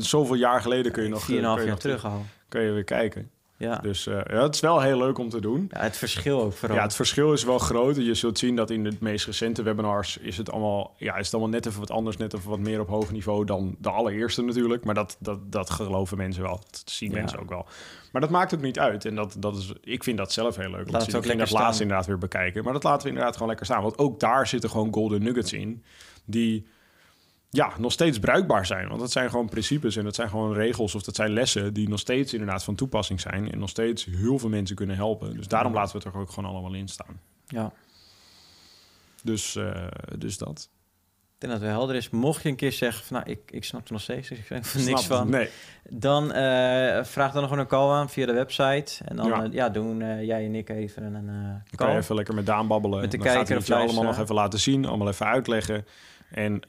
zoveel 0.01 0.37
jaar 0.37 0.61
geleden 0.61 0.93
kun 0.93 1.03
je 1.03 1.09
nog. 1.09 1.31
4,5 1.31 1.67
jaar 1.67 1.79
terug 1.79 2.05
al. 2.05 2.25
Kun 2.49 2.63
je 2.63 2.71
weer 2.71 2.85
kijken. 2.85 3.31
Ja. 3.63 3.79
Dus 3.79 4.07
uh, 4.07 4.21
ja, 4.31 4.43
het 4.43 4.55
is 4.55 4.61
wel 4.61 4.81
heel 4.81 4.99
leuk 4.99 5.19
om 5.19 5.29
te 5.29 5.41
doen. 5.41 5.71
Ja, 5.73 5.81
het 5.81 5.97
verschil 5.97 6.43
ook 6.43 6.53
vooral. 6.53 6.77
Ja, 6.77 6.83
het 6.83 6.95
verschil 6.95 7.33
is 7.33 7.45
wel 7.45 7.59
groot. 7.59 7.97
Je 7.97 8.15
zult 8.15 8.39
zien 8.39 8.57
dat 8.57 8.71
in 8.71 8.85
de 8.85 8.97
meest 9.01 9.27
recente 9.27 9.63
webinars 9.63 10.17
is 10.17 10.37
het 10.37 10.51
allemaal, 10.51 10.95
ja, 10.97 11.17
is 11.17 11.25
het 11.25 11.35
allemaal 11.35 11.53
net 11.53 11.67
even 11.67 11.81
wat 11.81 11.91
anders, 11.91 12.17
net 12.17 12.35
even 12.35 12.51
wat 12.51 12.59
meer 12.59 12.81
op 12.81 12.89
hoog 12.89 13.13
niveau 13.13 13.45
dan 13.45 13.77
de 13.79 13.91
allereerste 13.91 14.43
natuurlijk. 14.43 14.85
Maar 14.85 14.95
dat, 14.95 15.17
dat, 15.19 15.53
dat 15.53 15.71
geloven 15.71 16.17
mensen 16.17 16.43
wel. 16.43 16.61
Dat 16.71 16.83
zien 16.85 17.11
ja. 17.11 17.17
mensen 17.17 17.39
ook 17.41 17.49
wel. 17.49 17.67
Maar 18.13 18.21
dat 18.21 18.31
maakt 18.31 18.55
ook 18.55 18.61
niet 18.61 18.79
uit. 18.79 19.05
En 19.05 19.15
dat, 19.15 19.37
dat 19.39 19.57
is, 19.57 19.73
ik 19.81 20.05
vind 20.05 20.19
dat 20.19 20.33
zelf 20.33 20.57
heel 20.57 20.71
leuk. 20.71 20.91
Laat 20.91 21.07
het 21.07 21.15
ook 21.15 21.39
dat 21.39 21.51
laatst 21.51 21.81
inderdaad 21.81 22.07
weer 22.07 22.19
bekijken. 22.19 22.65
Maar 22.65 22.73
dat 22.73 22.83
laten 22.83 23.03
we 23.03 23.09
inderdaad 23.09 23.33
gewoon 23.33 23.49
lekker 23.49 23.67
staan. 23.67 23.83
Want 23.83 23.99
ook 23.99 24.21
daar 24.21 24.47
zitten 24.47 24.71
gewoon 24.71 24.93
golden 24.93 25.23
nuggets 25.23 25.53
in. 25.53 25.85
Die 26.25 26.67
ja, 27.55 27.73
nog 27.79 27.93
steeds 27.93 28.19
bruikbaar 28.19 28.67
zijn. 28.67 28.89
Want 28.89 29.01
dat 29.01 29.13
zijn 29.13 29.31
gewoon 29.31 29.49
principes 29.49 29.97
en 29.97 30.05
dat 30.05 30.15
zijn 30.15 30.29
gewoon 30.29 30.55
regels 30.55 30.95
of 30.95 31.03
dat 31.03 31.15
zijn 31.15 31.33
lessen 31.33 31.75
die 31.75 31.89
nog 31.89 31.99
steeds 31.99 32.33
inderdaad 32.33 32.65
van 32.65 32.75
toepassing 32.75 33.21
zijn 33.21 33.53
en 33.53 33.59
nog 33.59 33.69
steeds 33.69 34.05
heel 34.05 34.39
veel 34.39 34.49
mensen 34.49 34.77
kunnen 34.77 34.97
helpen. 34.97 35.37
Dus 35.37 35.49
daarom 35.49 35.73
laten 35.73 35.93
we 35.93 36.05
het 36.05 36.15
er 36.15 36.21
ook 36.21 36.31
gewoon 36.31 36.51
allemaal 36.51 36.75
in 36.75 36.89
staan. 36.89 37.21
Ja. 37.47 37.73
Dus, 39.23 39.57
uh, 39.57 39.87
dus 40.19 40.39
dat. 40.39 40.69
Denk 41.43 41.53
dat 41.53 41.63
het 41.63 41.71
helder 41.71 41.97
is. 41.97 42.11
Mocht 42.11 42.43
je 42.43 42.49
een 42.49 42.57
keer 42.57 42.73
zeggen 42.73 43.05
van, 43.05 43.17
nou, 43.17 43.31
ik, 43.31 43.41
ik 43.51 43.65
snap 43.65 43.87
er 43.87 43.93
nog 43.93 44.01
steeds 44.01 44.31
ik 44.31 44.51
er 44.51 44.63
niks 44.85 45.07
van. 45.07 45.31
Nee. 45.31 45.49
Dan 45.89 46.25
uh, 46.25 47.05
vraag 47.05 47.33
dan 47.33 47.43
nog 47.43 47.51
een 47.51 47.67
call 47.67 47.91
aan 47.91 48.11
via 48.11 48.27
de 48.27 48.33
website. 48.33 49.05
En 49.05 49.17
dan 49.17 49.27
ja. 49.27 49.45
Uh, 49.45 49.53
ja 49.53 49.69
doen 49.69 50.01
uh, 50.01 50.25
jij 50.25 50.45
en 50.45 50.55
ik 50.55 50.69
even 50.69 51.03
een 51.03 51.27
call. 51.77 51.87
kan 51.87 51.91
je 51.91 51.97
even 51.97 52.15
lekker 52.15 52.35
met 52.35 52.47
Daan 52.47 52.67
babbelen. 52.67 53.01
Met 53.01 53.11
de 53.11 53.17
dan 53.17 53.27
kijker 53.27 53.57
gaat 53.57 53.69
hij 53.69 53.79
het 53.79 53.89
allemaal 53.89 54.13
nog 54.13 54.19
even 54.19 54.35
laten 54.35 54.61
zien. 54.61 54.87
Allemaal 54.87 55.09
even 55.09 55.27
uitleggen. 55.27 55.87
En 56.31 56.63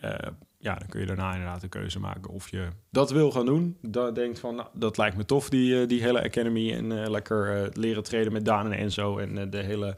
ja, 0.57 0.75
dan 0.75 0.87
kun 0.87 0.99
je 0.99 1.05
daarna 1.05 1.31
inderdaad 1.31 1.61
de 1.61 1.67
keuze 1.67 1.99
maken 1.99 2.31
of 2.31 2.49
je 2.49 2.67
dat 2.89 3.11
wil 3.11 3.31
gaan 3.31 3.45
doen. 3.45 3.77
Dat 3.81 4.15
denkt 4.15 4.39
van, 4.39 4.55
nou, 4.55 4.67
dat 4.73 4.97
lijkt 4.97 5.17
me 5.17 5.25
tof, 5.25 5.49
die, 5.49 5.85
die 5.85 6.01
hele 6.01 6.23
Academy. 6.23 6.73
En 6.73 6.91
uh, 6.91 7.09
lekker 7.09 7.61
uh, 7.61 7.67
leren 7.73 8.03
treden 8.03 8.33
met 8.33 8.45
Daan 8.45 8.71
en 8.71 8.79
Enzo 8.79 9.17
en 9.17 9.37
uh, 9.37 9.43
de 9.49 9.57
hele 9.57 9.95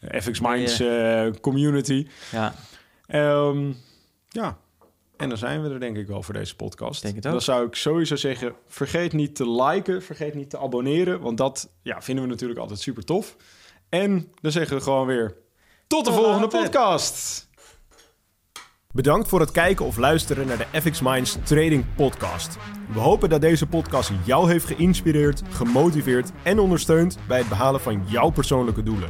FX 0.00 0.40
Minds 0.40 0.82
community. 1.40 2.06
Ja. 2.32 2.54
Um, 3.46 3.76
ja, 4.34 4.58
en 5.16 5.28
dan 5.28 5.38
zijn 5.38 5.62
we 5.62 5.70
er 5.70 5.80
denk 5.80 5.96
ik 5.96 6.06
wel 6.06 6.22
voor 6.22 6.34
deze 6.34 6.56
podcast. 6.56 7.02
Denk 7.02 7.14
het 7.14 7.26
ook. 7.26 7.32
Dan 7.32 7.40
zou 7.40 7.66
ik 7.66 7.74
sowieso 7.74 8.16
zeggen, 8.16 8.54
vergeet 8.66 9.12
niet 9.12 9.34
te 9.34 9.50
liken, 9.50 10.02
vergeet 10.02 10.34
niet 10.34 10.50
te 10.50 10.58
abonneren. 10.58 11.20
Want 11.20 11.38
dat 11.38 11.70
ja, 11.82 12.02
vinden 12.02 12.24
we 12.24 12.30
natuurlijk 12.30 12.60
altijd 12.60 12.80
super 12.80 13.04
tof. 13.04 13.36
En 13.88 14.32
dan 14.40 14.52
zeggen 14.52 14.76
we 14.76 14.82
gewoon 14.82 15.06
weer, 15.06 15.36
tot 15.86 16.04
de 16.04 16.10
tot 16.10 16.20
volgende 16.20 16.46
podcast! 16.46 17.48
Bedankt 18.92 19.28
voor 19.28 19.40
het 19.40 19.50
kijken 19.50 19.86
of 19.86 19.96
luisteren 19.96 20.46
naar 20.46 20.58
de 20.58 20.80
FX 20.80 21.00
Minds 21.00 21.36
Trading 21.44 21.84
Podcast. 21.96 22.56
We 22.92 22.98
hopen 22.98 23.28
dat 23.28 23.40
deze 23.40 23.66
podcast 23.66 24.10
jou 24.24 24.50
heeft 24.50 24.66
geïnspireerd, 24.66 25.42
gemotiveerd 25.50 26.30
en 26.42 26.58
ondersteund 26.58 27.18
bij 27.28 27.38
het 27.38 27.48
behalen 27.48 27.80
van 27.80 28.02
jouw 28.06 28.30
persoonlijke 28.30 28.82
doelen. 28.82 29.08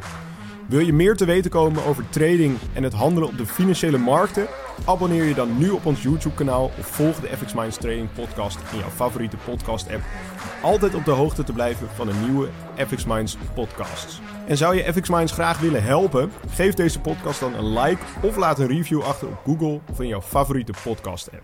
Wil 0.67 0.79
je 0.79 0.93
meer 0.93 1.15
te 1.15 1.25
weten 1.25 1.51
komen 1.51 1.85
over 1.85 2.09
trading 2.09 2.57
en 2.73 2.83
het 2.83 2.93
handelen 2.93 3.29
op 3.29 3.37
de 3.37 3.45
financiële 3.45 3.97
markten? 3.97 4.47
Abonneer 4.85 5.23
je 5.23 5.33
dan 5.33 5.57
nu 5.57 5.69
op 5.69 5.85
ons 5.85 6.01
YouTube-kanaal 6.01 6.71
of 6.79 6.85
volg 6.85 7.19
de 7.19 7.37
FX 7.37 7.53
Minds 7.53 7.77
Trading 7.77 8.09
Podcast 8.13 8.57
in 8.71 8.77
jouw 8.77 8.89
favoriete 8.89 9.37
podcast-app. 9.45 10.01
Om 10.01 10.69
altijd 10.69 10.95
op 10.95 11.05
de 11.05 11.11
hoogte 11.11 11.43
te 11.43 11.53
blijven 11.53 11.87
van 11.95 12.07
een 12.07 12.21
nieuwe 12.23 12.49
FX 12.87 13.05
Minds 13.05 13.37
podcasts. 13.53 14.21
En 14.47 14.57
zou 14.57 14.75
je 14.75 14.93
FX 14.93 15.09
Minds 15.09 15.31
graag 15.31 15.59
willen 15.59 15.83
helpen? 15.83 16.31
Geef 16.49 16.73
deze 16.73 16.99
podcast 16.99 17.39
dan 17.39 17.53
een 17.53 17.79
like 17.79 18.01
of 18.21 18.35
laat 18.35 18.59
een 18.59 18.67
review 18.67 19.01
achter 19.01 19.27
op 19.27 19.39
Google 19.45 19.79
of 19.91 19.99
in 19.99 20.07
jouw 20.07 20.21
favoriete 20.21 20.73
podcast-app. 20.83 21.43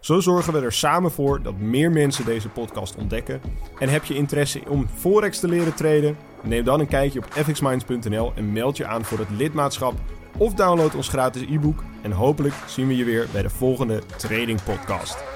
Zo 0.00 0.20
zorgen 0.20 0.52
we 0.52 0.60
er 0.60 0.72
samen 0.72 1.10
voor 1.10 1.42
dat 1.42 1.58
meer 1.58 1.90
mensen 1.90 2.24
deze 2.24 2.48
podcast 2.48 2.96
ontdekken. 2.96 3.40
En 3.78 3.88
heb 3.88 4.04
je 4.04 4.14
interesse 4.14 4.60
om 4.68 4.88
Forex 4.94 5.40
te 5.40 5.48
leren 5.48 5.74
traden? 5.74 6.16
Neem 6.42 6.64
dan 6.64 6.80
een 6.80 6.88
kijkje 6.88 7.18
op 7.18 7.26
fxminds.nl 7.32 8.32
en 8.34 8.52
meld 8.52 8.76
je 8.76 8.86
aan 8.86 9.04
voor 9.04 9.18
het 9.18 9.30
lidmaatschap. 9.30 9.94
Of 10.38 10.54
download 10.54 10.94
ons 10.94 11.08
gratis 11.08 11.42
e-book. 11.42 11.82
En 12.02 12.12
hopelijk 12.12 12.54
zien 12.66 12.86
we 12.86 12.96
je 12.96 13.04
weer 13.04 13.26
bij 13.32 13.42
de 13.42 13.50
volgende 13.50 14.02
Trading 14.16 14.62
Podcast. 14.62 15.35